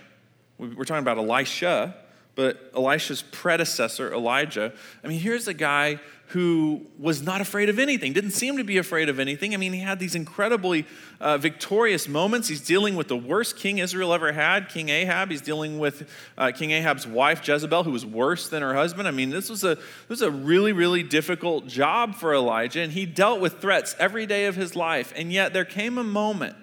[0.57, 1.95] we're talking about Elisha
[2.35, 8.11] but Elisha's predecessor, Elijah, I mean, here's a guy who was not afraid of anything,
[8.11, 9.53] didn't seem to be afraid of anything.
[9.53, 10.85] I mean, he had these incredibly
[11.21, 12.47] uh, victorious moments.
[12.47, 15.29] He's dealing with the worst king Israel ever had, King Ahab.
[15.29, 19.07] He's dealing with uh, King Ahab's wife, Jezebel, who was worse than her husband.
[19.07, 22.91] I mean, this was, a, this was a really, really difficult job for Elijah, and
[22.91, 25.13] he dealt with threats every day of his life.
[25.15, 26.55] And yet, there came a moment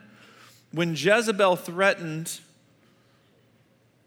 [0.73, 2.41] when Jezebel threatened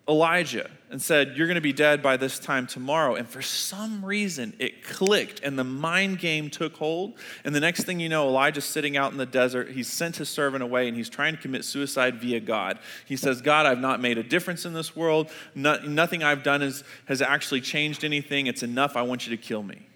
[0.08, 3.16] Elijah and said, You're going to be dead by this time tomorrow.
[3.16, 7.16] And for some reason, it clicked and the mind game took hold.
[7.44, 9.72] And the next thing you know, Elijah's sitting out in the desert.
[9.72, 12.78] He's sent his servant away and he's trying to commit suicide via God.
[13.06, 15.32] He says, God, I've not made a difference in this world.
[15.56, 18.46] No, nothing I've done is, has actually changed anything.
[18.46, 18.96] It's enough.
[18.96, 19.88] I want you to kill me.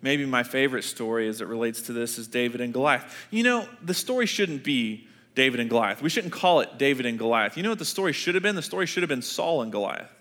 [0.00, 3.14] Maybe my favorite story as it relates to this is David and Goliath.
[3.30, 5.07] You know, the story shouldn't be
[5.38, 6.02] David and Goliath.
[6.02, 7.56] We shouldn't call it David and Goliath.
[7.56, 8.56] You know what the story should have been?
[8.56, 10.12] The story should have been Saul and Goliath.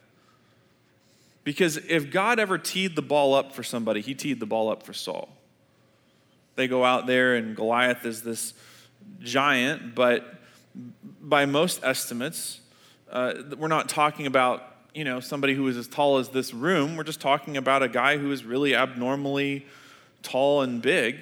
[1.43, 4.83] Because if God ever teed the ball up for somebody, he teed the ball up
[4.83, 5.29] for Saul.
[6.55, 8.53] They go out there, and Goliath is this
[9.19, 10.35] giant, but
[11.19, 12.61] by most estimates,
[13.11, 16.95] uh, we're not talking about you know somebody who is as tall as this room.
[16.95, 19.65] We're just talking about a guy who is really abnormally
[20.21, 21.17] tall and big.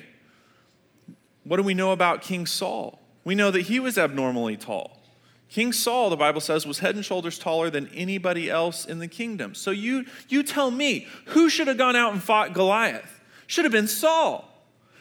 [1.45, 2.99] What do we know about King Saul?
[3.25, 5.01] We know that he was abnormally tall.
[5.49, 9.07] King Saul, the Bible says, was head and shoulders taller than anybody else in the
[9.07, 9.53] kingdom.
[9.53, 13.21] So you, you tell me, who should have gone out and fought Goliath?
[13.47, 14.49] Should have been Saul.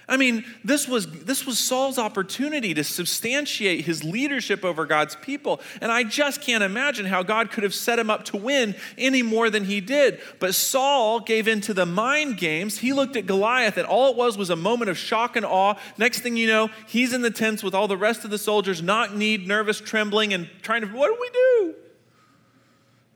[0.07, 5.63] I mean, this was, this was Saul's opportunity to substantiate his leadership over God's people.
[5.81, 9.23] And I just can't imagine how God could have set him up to win any
[9.23, 10.21] more than he did.
[10.41, 12.79] But Saul gave in to the mind games.
[12.79, 15.77] He looked at Goliath, and all it was was a moment of shock and awe.
[15.97, 18.83] Next thing you know, he's in the tents with all the rest of the soldiers,
[18.83, 21.75] knock kneed, nervous, trembling, and trying to, what do we do?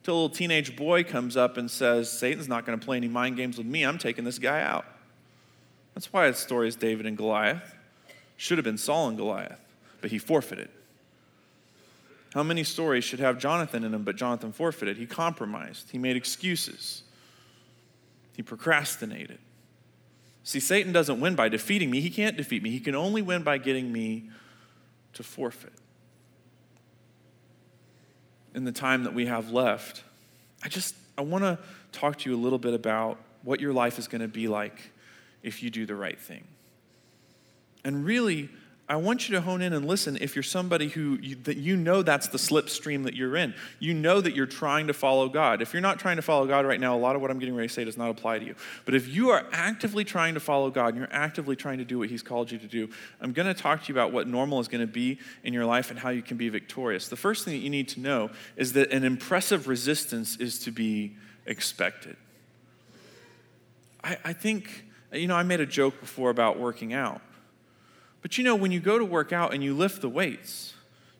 [0.04, 3.08] Till a little teenage boy comes up and says, Satan's not going to play any
[3.08, 3.84] mind games with me.
[3.84, 4.86] I'm taking this guy out.
[5.98, 7.74] That's why the story is David and Goliath.
[8.36, 9.58] Should have been Saul and Goliath,
[10.00, 10.68] but he forfeited.
[12.34, 14.96] How many stories should have Jonathan in them, but Jonathan forfeited?
[14.96, 17.02] He compromised, he made excuses,
[18.36, 19.40] he procrastinated.
[20.44, 22.00] See, Satan doesn't win by defeating me.
[22.00, 22.70] He can't defeat me.
[22.70, 24.30] He can only win by getting me
[25.14, 25.72] to forfeit.
[28.54, 30.04] In the time that we have left,
[30.62, 31.58] I just I want to
[31.90, 34.92] talk to you a little bit about what your life is going to be like
[35.48, 36.46] if you do the right thing.
[37.84, 38.50] And really,
[38.90, 41.76] I want you to hone in and listen if you're somebody who you, that you
[41.76, 43.54] know that's the slipstream that you're in.
[43.78, 45.60] You know that you're trying to follow God.
[45.60, 47.54] If you're not trying to follow God right now, a lot of what I'm getting
[47.54, 48.54] ready to say does not apply to you.
[48.86, 51.98] But if you are actively trying to follow God and you're actively trying to do
[51.98, 52.88] what He's called you to do,
[53.20, 55.66] I'm going to talk to you about what normal is going to be in your
[55.66, 57.08] life and how you can be victorious.
[57.08, 60.70] The first thing that you need to know is that an impressive resistance is to
[60.70, 62.16] be expected.
[64.02, 67.20] I, I think you know, I made a joke before about working out.
[68.20, 70.74] But you know, when you go to work out and you lift the weights,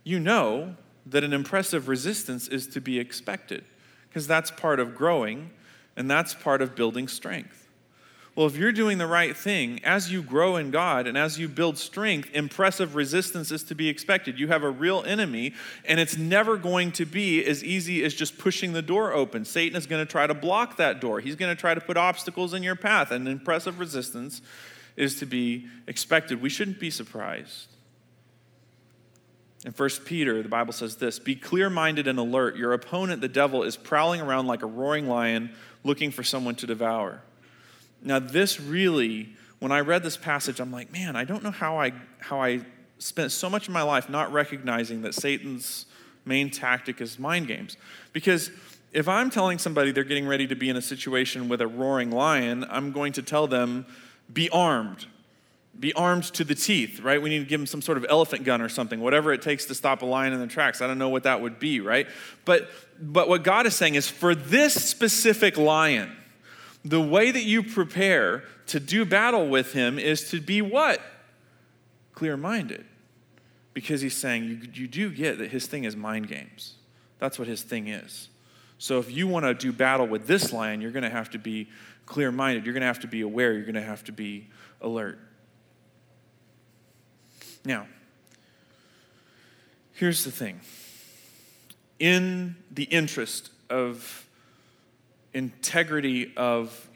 [0.05, 3.65] you know that an impressive resistance is to be expected
[4.09, 5.51] because that's part of growing
[5.97, 7.58] and that's part of building strength.
[8.39, 11.49] Well, if you're doing the right thing, as you grow in God and as you
[11.49, 14.39] build strength, impressive resistance is to be expected.
[14.39, 18.39] You have a real enemy, and it's never going to be as easy as just
[18.39, 19.45] pushing the door open.
[19.45, 21.97] Satan is going to try to block that door, he's going to try to put
[21.97, 24.41] obstacles in your path, and impressive resistance
[24.95, 26.41] is to be expected.
[26.41, 27.67] We shouldn't be surprised.
[29.67, 32.57] In 1 Peter, the Bible says this Be clear minded and alert.
[32.57, 36.69] Your opponent, the devil, is prowling around like a roaring lion looking for someone to
[36.69, 37.23] devour.
[38.03, 41.81] Now, this really, when I read this passage, I'm like, man, I don't know how
[41.81, 42.61] I, how I
[42.99, 45.87] spent so much of my life not recognizing that Satan's
[46.25, 47.77] main tactic is mind games.
[48.13, 48.51] Because
[48.93, 52.11] if I'm telling somebody they're getting ready to be in a situation with a roaring
[52.11, 53.87] lion, I'm going to tell them,
[54.33, 55.07] be armed.
[55.79, 57.21] Be armed to the teeth, right?
[57.23, 59.67] We need to give them some sort of elephant gun or something, whatever it takes
[59.67, 60.83] to stop a lion in the tracks.
[60.83, 62.09] I don't know what that would be, right?
[62.45, 62.69] But,
[63.01, 66.17] but what God is saying is for this specific lion,
[66.85, 71.01] the way that you prepare to do battle with him is to be what?
[72.13, 72.85] Clear minded.
[73.75, 76.75] Because he's saying you, you do get that his thing is mind games.
[77.19, 78.29] That's what his thing is.
[78.79, 81.39] So if you want to do battle with this lion, you're going to have to
[81.39, 81.69] be
[82.07, 82.65] clear minded.
[82.65, 83.53] You're going to have to be aware.
[83.53, 84.49] You're going to have to be
[84.81, 85.19] alert.
[87.65, 87.87] Now,
[89.95, 90.61] here's the thing
[91.99, 94.28] in the interest of
[95.39, 96.89] integrity of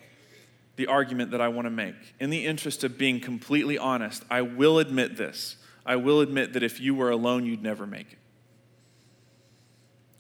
[0.77, 1.95] the argument that I want to make.
[2.19, 5.57] In the interest of being completely honest, I will admit this.
[5.85, 8.19] I will admit that if you were alone, you'd never make it.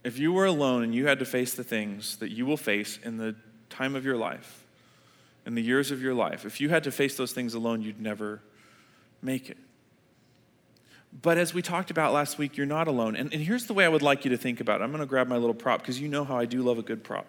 [0.04, 2.98] If you were alone and you had to face the things that you will face
[3.04, 3.36] in the
[3.70, 4.64] time of your life,
[5.46, 8.00] in the years of your life, if you had to face those things alone, you'd
[8.00, 8.40] never
[9.20, 9.58] make it.
[11.20, 13.16] But as we talked about last week, you're not alone.
[13.16, 14.84] And, and here's the way I would like you to think about it.
[14.84, 16.82] I'm going to grab my little prop because you know how I do love a
[16.82, 17.26] good prop.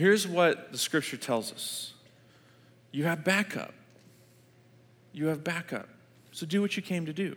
[0.00, 1.92] Here's what the scripture tells us
[2.90, 3.74] you have backup.
[5.12, 5.90] You have backup.
[6.32, 7.36] So do what you came to do.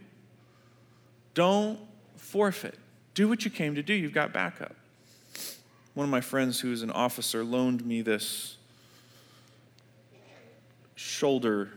[1.34, 1.78] Don't
[2.15, 2.80] forfeit.
[3.15, 3.93] Do what you came to do.
[3.93, 4.78] You've got backup.
[5.93, 8.56] One of my friends who is an officer loaned me this
[10.95, 11.69] shoulder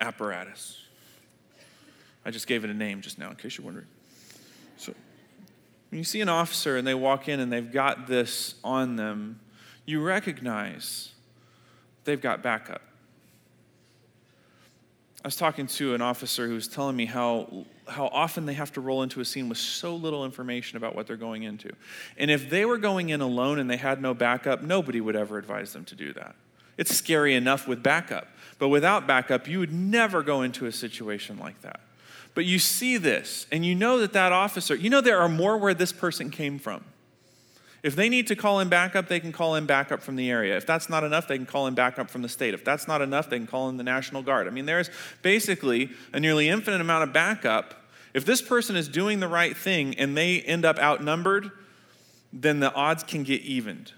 [0.00, 0.80] apparatus.
[2.26, 3.86] I just gave it a name just now, in case you're wondering.
[4.78, 4.94] So,
[5.90, 9.38] when you see an officer and they walk in and they've got this on them,
[9.86, 11.10] you recognize
[12.04, 12.82] they've got backup.
[15.24, 18.72] I was talking to an officer who was telling me how, how often they have
[18.74, 21.70] to roll into a scene with so little information about what they're going into.
[22.18, 25.38] And if they were going in alone and they had no backup, nobody would ever
[25.38, 26.36] advise them to do that.
[26.76, 31.38] It's scary enough with backup, but without backup, you would never go into a situation
[31.38, 31.80] like that.
[32.34, 35.56] But you see this, and you know that that officer, you know there are more
[35.56, 36.84] where this person came from.
[37.84, 40.56] If they need to call in backup, they can call in backup from the area.
[40.56, 42.54] If that's not enough, they can call in backup from the state.
[42.54, 44.46] If that's not enough, they can call in the National Guard.
[44.46, 44.88] I mean, there's
[45.20, 47.74] basically a nearly infinite amount of backup.
[48.14, 51.50] If this person is doing the right thing and they end up outnumbered,
[52.32, 53.92] then the odds can get evened.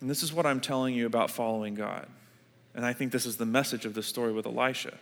[0.00, 2.06] And this is what I'm telling you about following God.
[2.72, 4.96] And I think this is the message of the story with Elisha.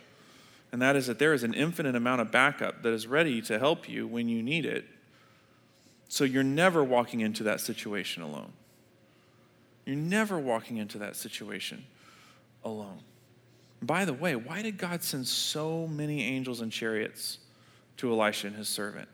[0.71, 3.59] And that is that there is an infinite amount of backup that is ready to
[3.59, 4.85] help you when you need it
[6.07, 8.53] so you're never walking into that situation alone.
[9.85, 11.85] You're never walking into that situation
[12.63, 12.99] alone.
[13.81, 17.39] By the way, why did God send so many angels and chariots
[17.97, 19.07] to Elisha and his servant?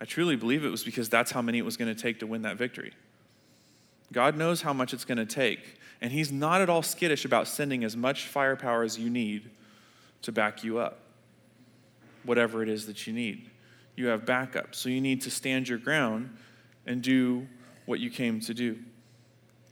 [0.00, 2.26] I truly believe it was because that's how many it was going to take to
[2.26, 2.92] win that victory.
[4.12, 7.48] God knows how much it's going to take, and He's not at all skittish about
[7.48, 9.50] sending as much firepower as you need
[10.22, 11.00] to back you up,
[12.22, 13.50] whatever it is that you need
[13.96, 14.74] you have backup.
[14.74, 16.36] So you need to stand your ground
[16.86, 17.46] and do
[17.86, 18.78] what you came to do.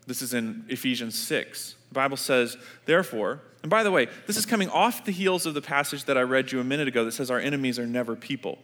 [0.06, 1.76] This is in Ephesians 6.
[1.88, 2.56] The Bible says,
[2.86, 6.18] therefore, and by the way, this is coming off the heels of the passage that
[6.18, 8.58] I read you a minute ago that says our enemies are never people,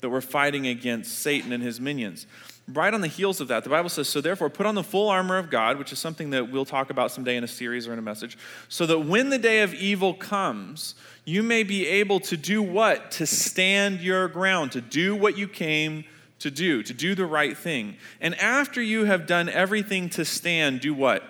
[0.00, 2.26] that we're fighting against Satan and his minions
[2.72, 5.08] right on the heels of that, the Bible says, So therefore, put on the full
[5.08, 7.92] armor of God, which is something that we'll talk about someday in a series or
[7.92, 8.36] in a message,
[8.68, 13.10] so that when the day of evil comes, you may be able to do what?
[13.12, 16.04] To stand your ground, to do what you came
[16.40, 17.96] to do, to do the right thing.
[18.20, 21.22] And after you have done everything to stand, do what?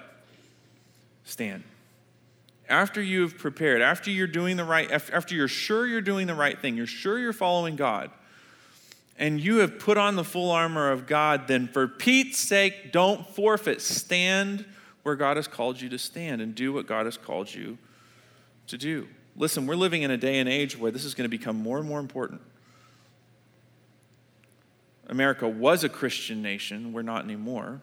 [1.25, 1.65] Stand.
[2.69, 6.59] After you've prepared, after you're doing the right, after you're sure you're doing the right
[6.59, 8.11] thing, you're sure you're following God,
[9.19, 13.27] and you have put on the full armor of God, then for Pete's sake, don't
[13.27, 13.83] forfeit.
[13.83, 14.65] Stand
[15.03, 17.79] where God has called you to stand and do what God has called you
[18.69, 19.09] to do.
[19.37, 21.79] Listen, we're living in a day and age where this is going to become more
[21.79, 22.41] and more important.
[25.09, 27.81] America was a Christian nation, we're not anymore.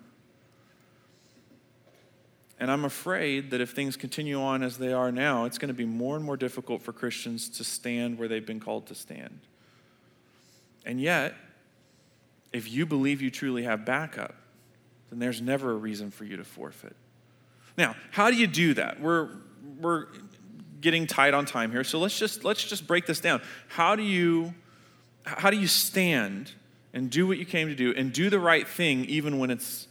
[2.60, 5.73] And I'm afraid that if things continue on as they are now, it's going to
[5.73, 9.42] be more and more difficult for Christians to stand where they've been called to stand.
[10.86, 11.33] And yet,
[12.54, 14.36] if you believe you truly have backup,
[15.10, 16.96] then there's never a reason for you to forfeit.
[17.77, 19.02] Now, how do you do that?
[19.02, 19.29] We're,
[19.79, 20.08] we're
[20.79, 23.42] getting tight on time here, so let's just, let's just break this down.
[23.67, 24.54] How do, you,
[25.23, 26.52] how do you stand
[26.94, 29.88] and do what you came to do and do the right thing even when it's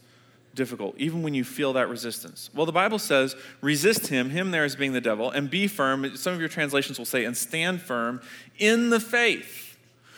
[0.55, 2.49] difficult, even when you feel that resistance?
[2.55, 6.15] Well, the Bible says, resist him, him there as being the devil, and be firm.
[6.15, 8.21] Some of your translations will say, and stand firm
[8.57, 9.64] in the faith.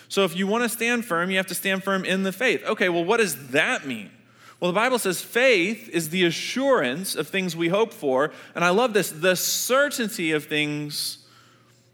[0.09, 2.63] So if you want to stand firm, you have to stand firm in the faith.
[2.65, 4.11] Okay, well, what does that mean?
[4.59, 8.31] Well, the Bible says faith is the assurance of things we hope for.
[8.55, 11.19] And I love this the certainty of things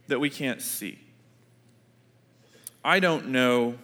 [0.08, 1.00] that we can't see.
[2.86, 3.76] I don't know.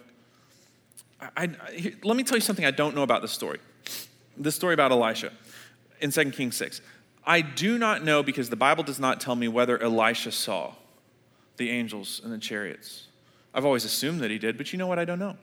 [1.20, 3.58] I, I, let me tell you something I don't know about this story.
[4.36, 5.32] This story about Elisha
[6.00, 6.80] in 2 Kings 6.
[7.24, 10.74] I do not know because the Bible does not tell me whether Elisha saw
[11.58, 13.08] the angels and the chariots.
[13.52, 14.98] I've always assumed that he did, but you know what?
[14.98, 15.36] I don't know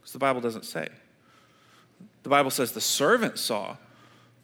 [0.00, 0.88] because the Bible doesn't say.
[2.22, 3.76] The Bible says the servant saw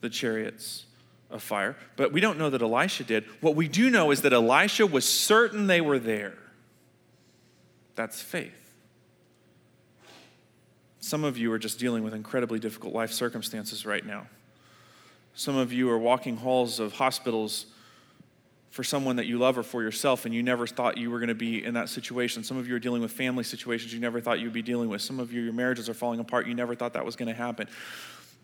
[0.01, 0.87] the chariots
[1.31, 3.25] of fire, but we don't know that Elisha did.
[3.41, 6.37] What we do know is that Elisha was certain they were there.
[7.95, 8.73] That's faith.
[11.01, 14.27] Some of you are just dealing with incredibly difficult life circumstances right now.
[15.35, 17.67] Some of you are walking halls of hospitals
[18.71, 21.29] for someone that you love or for yourself, and you never thought you were going
[21.29, 22.45] to be in that situation.
[22.45, 25.03] Some of you are dealing with family situations you never thought you'd be dealing with.
[25.03, 26.47] Some of you, your marriages are falling apart.
[26.47, 27.69] You never thought that was going to happen.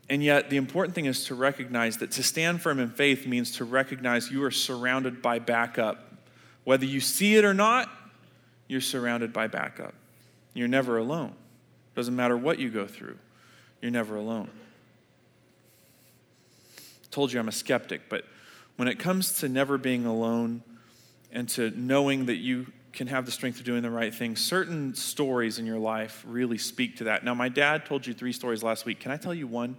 [0.09, 3.53] And yet, the important thing is to recognize that to stand firm in faith means
[3.57, 6.13] to recognize you are surrounded by backup.
[6.65, 7.89] Whether you see it or not,
[8.69, 9.95] you're surrounded by backup.
[10.55, 11.35] You're never alone.
[11.95, 13.17] Doesn't matter what you go through,
[13.81, 14.51] you're never alone.
[16.79, 18.25] I told you I'm a skeptic, but
[18.77, 20.63] when it comes to never being alone
[21.33, 24.95] and to knowing that you can have the strength of doing the right thing, certain
[24.95, 27.25] stories in your life really speak to that.
[27.25, 29.01] Now, my dad told you three stories last week.
[29.01, 29.77] Can I tell you one?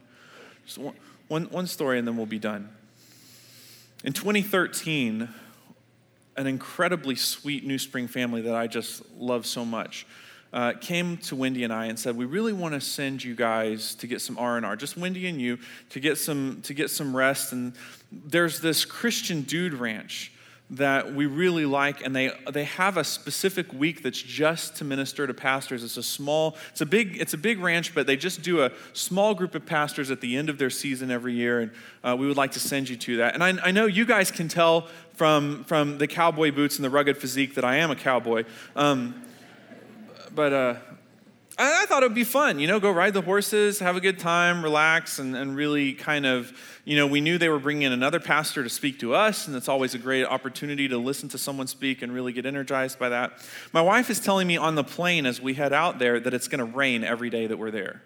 [0.66, 0.94] Just one,
[1.28, 2.70] one, one story and then we'll be done.
[4.04, 5.28] In 2013,
[6.36, 10.06] an incredibly sweet New Spring family that I just love so much
[10.54, 13.96] uh, came to Wendy and I and said, "We really want to send you guys
[13.96, 16.90] to get some R and R, just Wendy and you, to get some to get
[16.90, 17.74] some rest." And
[18.12, 20.32] there's this Christian Dude Ranch
[20.70, 25.26] that we really like and they they have a specific week that's just to minister
[25.26, 25.82] to pastors.
[25.82, 28.72] It's a small it's a big it's a big ranch but they just do a
[28.92, 31.72] small group of pastors at the end of their season every year and
[32.04, 33.34] uh, we would like to send you to that.
[33.34, 36.90] And I, I know you guys can tell from from the cowboy boots and the
[36.90, 38.44] rugged physique that i am a cowboy.
[38.76, 39.24] Um,
[40.38, 40.76] but uh,
[41.58, 44.00] I, I, thought it would be fun, you know, go ride the horses, have a
[44.00, 47.82] good time, relax, and, and really kind of, you know, we knew they were bringing
[47.82, 51.28] in another pastor to speak to us, and it's always a great opportunity to listen
[51.30, 53.44] to someone speak and really get energized by that.
[53.74, 56.48] My wife is telling me on the plane as we head out there that it's
[56.48, 58.04] going to rain every day that we're there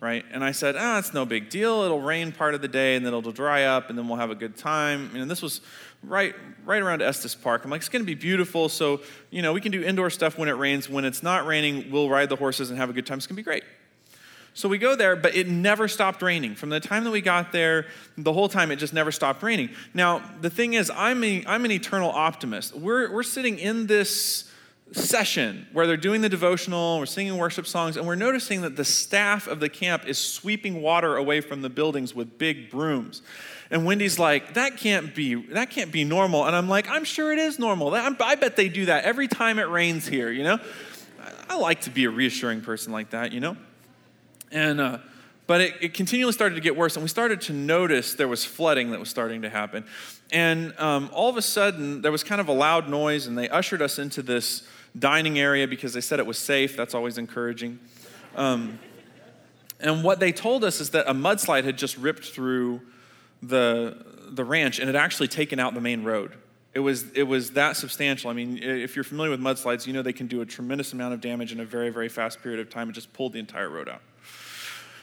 [0.00, 0.24] right?
[0.30, 1.82] And I said, ah, it's no big deal.
[1.82, 4.30] It'll rain part of the day and then it'll dry up and then we'll have
[4.30, 5.10] a good time.
[5.14, 5.62] And this was
[6.02, 6.34] right,
[6.64, 7.64] right around Estes Park.
[7.64, 8.68] I'm like, it's going to be beautiful.
[8.68, 10.88] So, you know, we can do indoor stuff when it rains.
[10.88, 13.18] When it's not raining, we'll ride the horses and have a good time.
[13.18, 13.64] It's going to be great.
[14.54, 16.54] So we go there, but it never stopped raining.
[16.54, 17.86] From the time that we got there,
[18.16, 19.68] the whole time it just never stopped raining.
[19.92, 22.74] Now, the thing is, I'm, a, I'm an eternal optimist.
[22.74, 24.45] We're, we're sitting in this
[24.92, 28.84] session where they're doing the devotional, we're singing worship songs, and we're noticing that the
[28.84, 33.22] staff of the camp is sweeping water away from the buildings with big brooms.
[33.70, 36.44] And Wendy's like, that can't be, that can't be normal.
[36.44, 37.92] And I'm like, I'm sure it is normal.
[37.94, 40.58] I bet they do that every time it rains here, you know?
[41.48, 43.56] I like to be a reassuring person like that, you know?
[44.52, 44.98] And, uh,
[45.46, 48.44] but it, it, continually started to get worse, and we started to notice there was
[48.44, 49.84] flooding that was starting to happen.
[50.32, 53.48] And um, all of a sudden, there was kind of a loud noise, and they
[53.48, 54.62] ushered us into this
[54.98, 56.76] dining area because they said it was safe.
[56.76, 57.78] That's always encouraging.
[58.34, 58.78] Um,
[59.80, 62.80] and what they told us is that a mudslide had just ripped through
[63.42, 63.96] the,
[64.30, 66.32] the ranch and had actually taken out the main road.
[66.72, 68.30] It was, it was that substantial.
[68.30, 71.14] I mean, if you're familiar with mudslides, you know they can do a tremendous amount
[71.14, 72.90] of damage in a very, very fast period of time.
[72.90, 74.02] It just pulled the entire road out.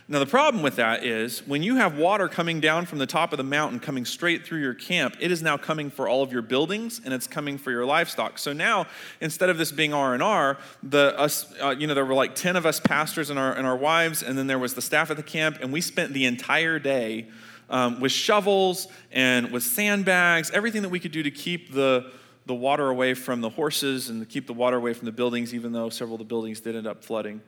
[0.10, 3.32] Now, the problem with that is when you have water coming down from the top
[3.32, 6.34] of the mountain coming straight through your camp, it is now coming for all of
[6.34, 8.38] your buildings and it's coming for your livestock.
[8.38, 8.88] So now,
[9.22, 12.66] instead of this being R&R, the us, uh, you know, there were like 10 of
[12.66, 15.24] us pastors and our, and our wives, and then there was the staff at the
[15.24, 17.30] camp, and we spent the entire day
[17.70, 22.12] um, with shovels and with sandbags, everything that we could do to keep the,
[22.46, 25.54] the water away from the horses and to keep the water away from the buildings,
[25.54, 27.42] even though several of the buildings did end up flooding.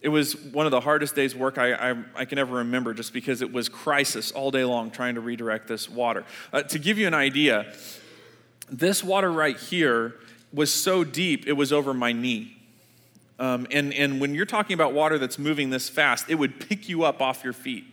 [0.00, 3.12] It was one of the hardest days' work I, I, I, can ever remember just
[3.12, 6.24] because it was crisis all day long trying to redirect this water.
[6.52, 7.72] Uh, to give you an idea,
[8.70, 10.14] this water right here
[10.52, 12.56] was so deep it was over my knee.
[13.38, 16.88] Um, and, and when you're talking about water that's moving this fast, it would pick
[16.88, 17.84] you up off your feet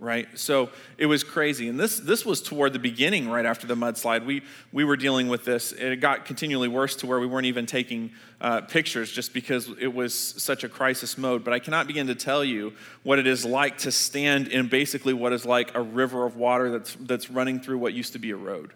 [0.00, 0.28] right?
[0.34, 1.68] So it was crazy.
[1.68, 4.24] And this, this was toward the beginning, right after the mudslide.
[4.24, 4.42] We,
[4.72, 5.72] we were dealing with this.
[5.72, 9.92] It got continually worse to where we weren't even taking uh, pictures just because it
[9.92, 11.44] was such a crisis mode.
[11.44, 12.72] But I cannot begin to tell you
[13.02, 16.70] what it is like to stand in basically what is like a river of water
[16.70, 18.72] that's, that's running through what used to be a road.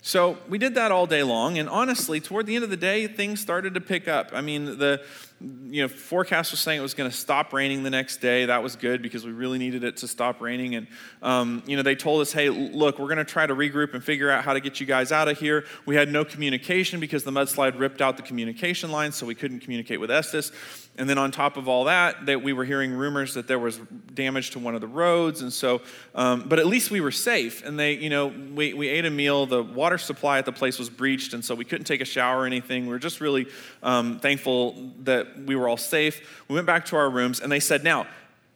[0.00, 3.08] So we did that all day long, and honestly, toward the end of the day,
[3.08, 4.30] things started to pick up.
[4.32, 5.02] I mean, the
[5.40, 8.46] you know forecast was saying it was going to stop raining the next day.
[8.46, 10.74] That was good because we really needed it to stop raining.
[10.74, 10.86] And
[11.22, 14.02] um, you know, they told us, "Hey, look, we're going to try to regroup and
[14.02, 17.24] figure out how to get you guys out of here." We had no communication because
[17.24, 20.50] the mudslide ripped out the communication lines, so we couldn't communicate with Estes.
[20.98, 23.78] And then on top of all that, that we were hearing rumors that there was
[24.14, 25.80] damage to one of the roads, and so,
[26.16, 27.64] um, but at least we were safe.
[27.64, 29.46] And they, you know, we, we ate a meal.
[29.46, 32.40] The water supply at the place was breached, and so we couldn't take a shower
[32.40, 32.86] or anything.
[32.86, 33.46] We were just really
[33.80, 36.44] um, thankful that we were all safe.
[36.48, 38.06] We went back to our rooms, and they said, "Now,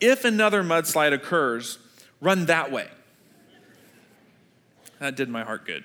[0.01, 1.79] if another mudslide occurs,
[2.21, 2.89] run that way."
[4.99, 5.83] That did my heart good.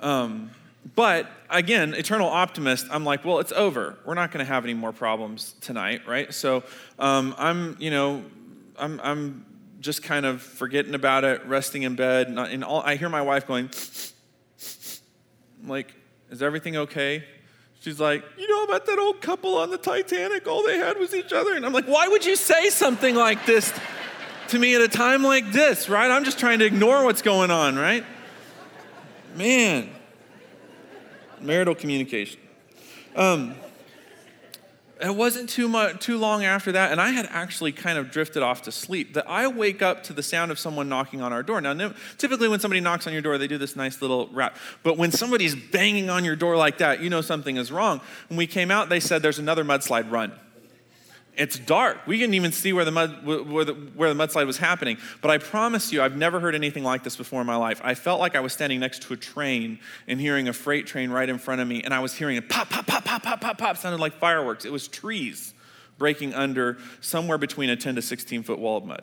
[0.00, 0.50] Um,
[0.94, 3.98] but again, eternal optimist, I'm like, well, it's over.
[4.04, 6.32] We're not going to have any more problems tonight, right?
[6.34, 6.64] So
[6.98, 8.24] um, I'm, you know,
[8.76, 9.46] I'm, I'm
[9.80, 12.28] just kind of forgetting about it, resting in bed.
[12.28, 13.70] And, all, I hear my wife going,
[15.66, 15.94] like,
[16.30, 17.24] is everything okay?
[17.82, 20.46] She's like, you know about that old couple on the Titanic?
[20.46, 21.54] All they had was each other.
[21.54, 23.72] And I'm like, why would you say something like this
[24.48, 26.10] to me at a time like this, right?
[26.10, 28.04] I'm just trying to ignore what's going on, right?
[29.36, 29.90] Man
[31.42, 32.40] marital communication.
[33.16, 33.54] Um,
[35.02, 38.42] it wasn't too much too long after that and i had actually kind of drifted
[38.42, 41.42] off to sleep that i wake up to the sound of someone knocking on our
[41.42, 41.60] door.
[41.60, 44.96] Now typically when somebody knocks on your door they do this nice little rap but
[44.96, 48.00] when somebody's banging on your door like that you know something is wrong.
[48.28, 50.32] When we came out they said there's another mudslide run
[51.34, 52.06] it's dark.
[52.06, 54.98] We didn't even see where the, mud, where, the, where the mudslide was happening.
[55.22, 57.80] But I promise you, I've never heard anything like this before in my life.
[57.82, 61.10] I felt like I was standing next to a train and hearing a freight train
[61.10, 63.40] right in front of me, and I was hearing it pop, pop, pop, pop, pop,
[63.40, 64.64] pop, pop, sounded like fireworks.
[64.64, 65.54] It was trees
[65.96, 69.02] breaking under somewhere between a 10 to 16 foot wall of mud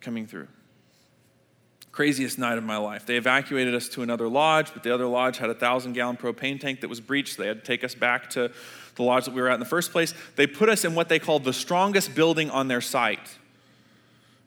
[0.00, 0.48] coming through.
[1.92, 3.04] Craziest night of my life.
[3.04, 6.58] They evacuated us to another lodge, but the other lodge had a thousand gallon propane
[6.58, 7.36] tank that was breached.
[7.36, 8.50] They had to take us back to
[8.96, 11.08] the lodge that we were at in the first place, they put us in what
[11.08, 13.38] they called the strongest building on their site.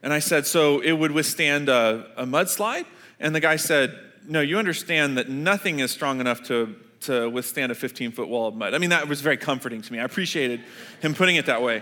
[0.04, 2.86] And I said, So it would withstand a, a mudslide?
[3.20, 7.72] And the guy said, No, you understand that nothing is strong enough to, to withstand
[7.72, 8.74] a 15 foot wall of mud.
[8.74, 10.00] I mean, that was very comforting to me.
[10.00, 10.62] I appreciated
[11.02, 11.82] him putting it that way.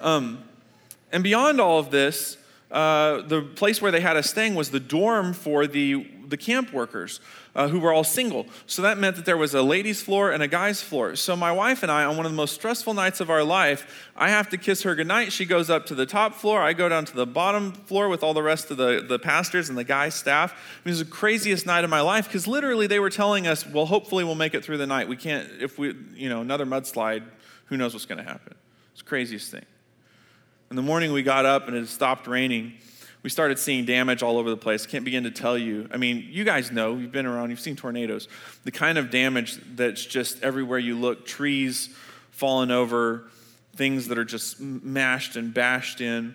[0.00, 0.44] Um,
[1.10, 2.36] and beyond all of this,
[2.70, 6.72] uh, the place where they had us staying was the dorm for the, the camp
[6.72, 7.20] workers
[7.54, 8.46] uh, who were all single.
[8.66, 11.16] So that meant that there was a ladies' floor and a guys' floor.
[11.16, 14.10] So my wife and I, on one of the most stressful nights of our life,
[14.16, 15.32] I have to kiss her goodnight.
[15.32, 16.62] She goes up to the top floor.
[16.62, 19.68] I go down to the bottom floor with all the rest of the, the pastors
[19.68, 20.52] and the guys' staff.
[20.84, 23.86] It was the craziest night of my life because literally they were telling us, well,
[23.86, 25.08] hopefully we'll make it through the night.
[25.08, 27.24] We can't, if we, you know, another mudslide,
[27.66, 28.54] who knows what's going to happen.
[28.92, 29.64] It's the craziest thing.
[30.70, 32.74] In the morning, we got up and it stopped raining
[33.24, 34.84] we started seeing damage all over the place.
[34.84, 35.88] Can't begin to tell you.
[35.90, 38.28] I mean, you guys know, you've been around, you've seen tornadoes.
[38.64, 41.88] The kind of damage that's just everywhere you look trees
[42.32, 43.24] falling over,
[43.76, 46.34] things that are just mashed and bashed in.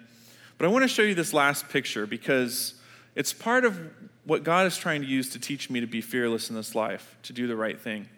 [0.57, 2.73] But I want to show you this last picture because
[3.15, 3.79] it's part of
[4.23, 7.17] what God is trying to use to teach me to be fearless in this life,
[7.21, 8.09] to do the right thing.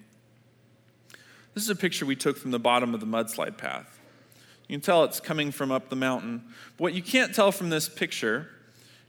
[1.55, 3.99] This is a picture we took from the bottom of the mudslide path.
[4.69, 6.43] You can tell it's coming from up the mountain.
[6.77, 8.47] But what you can't tell from this picture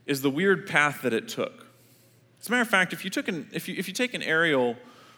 [0.05, 1.67] is the weird path that it took.
[2.41, 4.21] As a matter of fact, if you, took an, if you, if you take an
[4.21, 4.75] aerial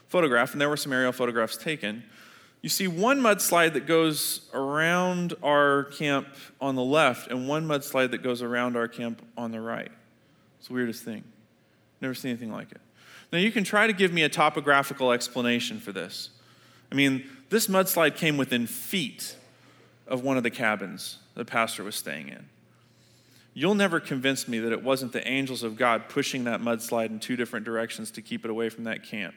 [0.08, 2.04] photograph, and there were some aerial photographs taken,
[2.62, 6.28] you see one mudslide that goes around our camp
[6.60, 9.90] on the left and one mudslide that goes around our camp on the right.
[10.58, 11.24] It's the weirdest thing.
[12.00, 12.80] Never seen anything like it.
[13.32, 16.30] Now, you can try to give me a topographical explanation for this.
[16.90, 19.36] I mean, this mudslide came within feet
[20.06, 22.48] of one of the cabins the pastor was staying in.
[23.58, 27.20] You'll never convince me that it wasn't the angels of God pushing that mudslide in
[27.20, 29.34] two different directions to keep it away from that camp.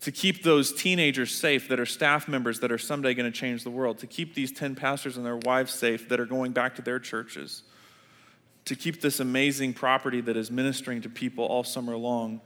[0.00, 3.62] To keep those teenagers safe that are staff members that are someday going to change
[3.62, 3.98] the world.
[3.98, 6.98] To keep these 10 pastors and their wives safe that are going back to their
[6.98, 7.62] churches.
[8.64, 12.40] To keep this amazing property that is ministering to people all summer long,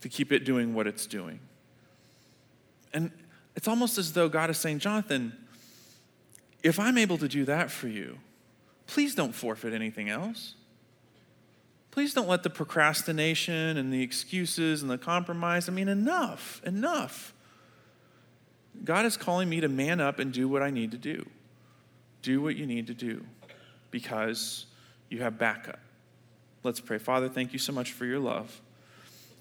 [0.00, 1.38] to keep it doing what it's doing.
[2.92, 3.12] And
[3.54, 5.32] it's almost as though God is saying, Jonathan,
[6.64, 8.18] if I'm able to do that for you,
[8.86, 10.54] please don't forfeit anything else.
[11.90, 17.32] Please don't let the procrastination and the excuses and the compromise, I mean, enough, enough.
[18.84, 21.26] God is calling me to man up and do what I need to do.
[22.20, 23.24] Do what you need to do.
[23.90, 24.66] because
[25.08, 25.78] you have backup.
[26.62, 26.98] Let's pray.
[26.98, 28.60] Father, thank you so much for your love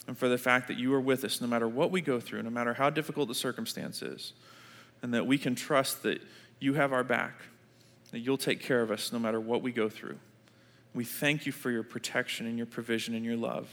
[0.08, 2.44] and for the fact that you are with us no matter what we go through,
[2.44, 4.34] no matter how difficult the circumstance is,
[5.02, 6.22] and that we can trust that
[6.60, 7.42] you have our back,
[8.12, 10.18] that you'll take care of us no matter what we go through.
[10.94, 13.70] We thank you for your protection and your provision and your love.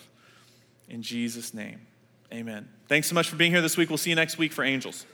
[0.89, 1.81] In Jesus' name,
[2.33, 2.69] amen.
[2.89, 3.89] Thanks so much for being here this week.
[3.89, 5.07] We'll see you next week for Angels.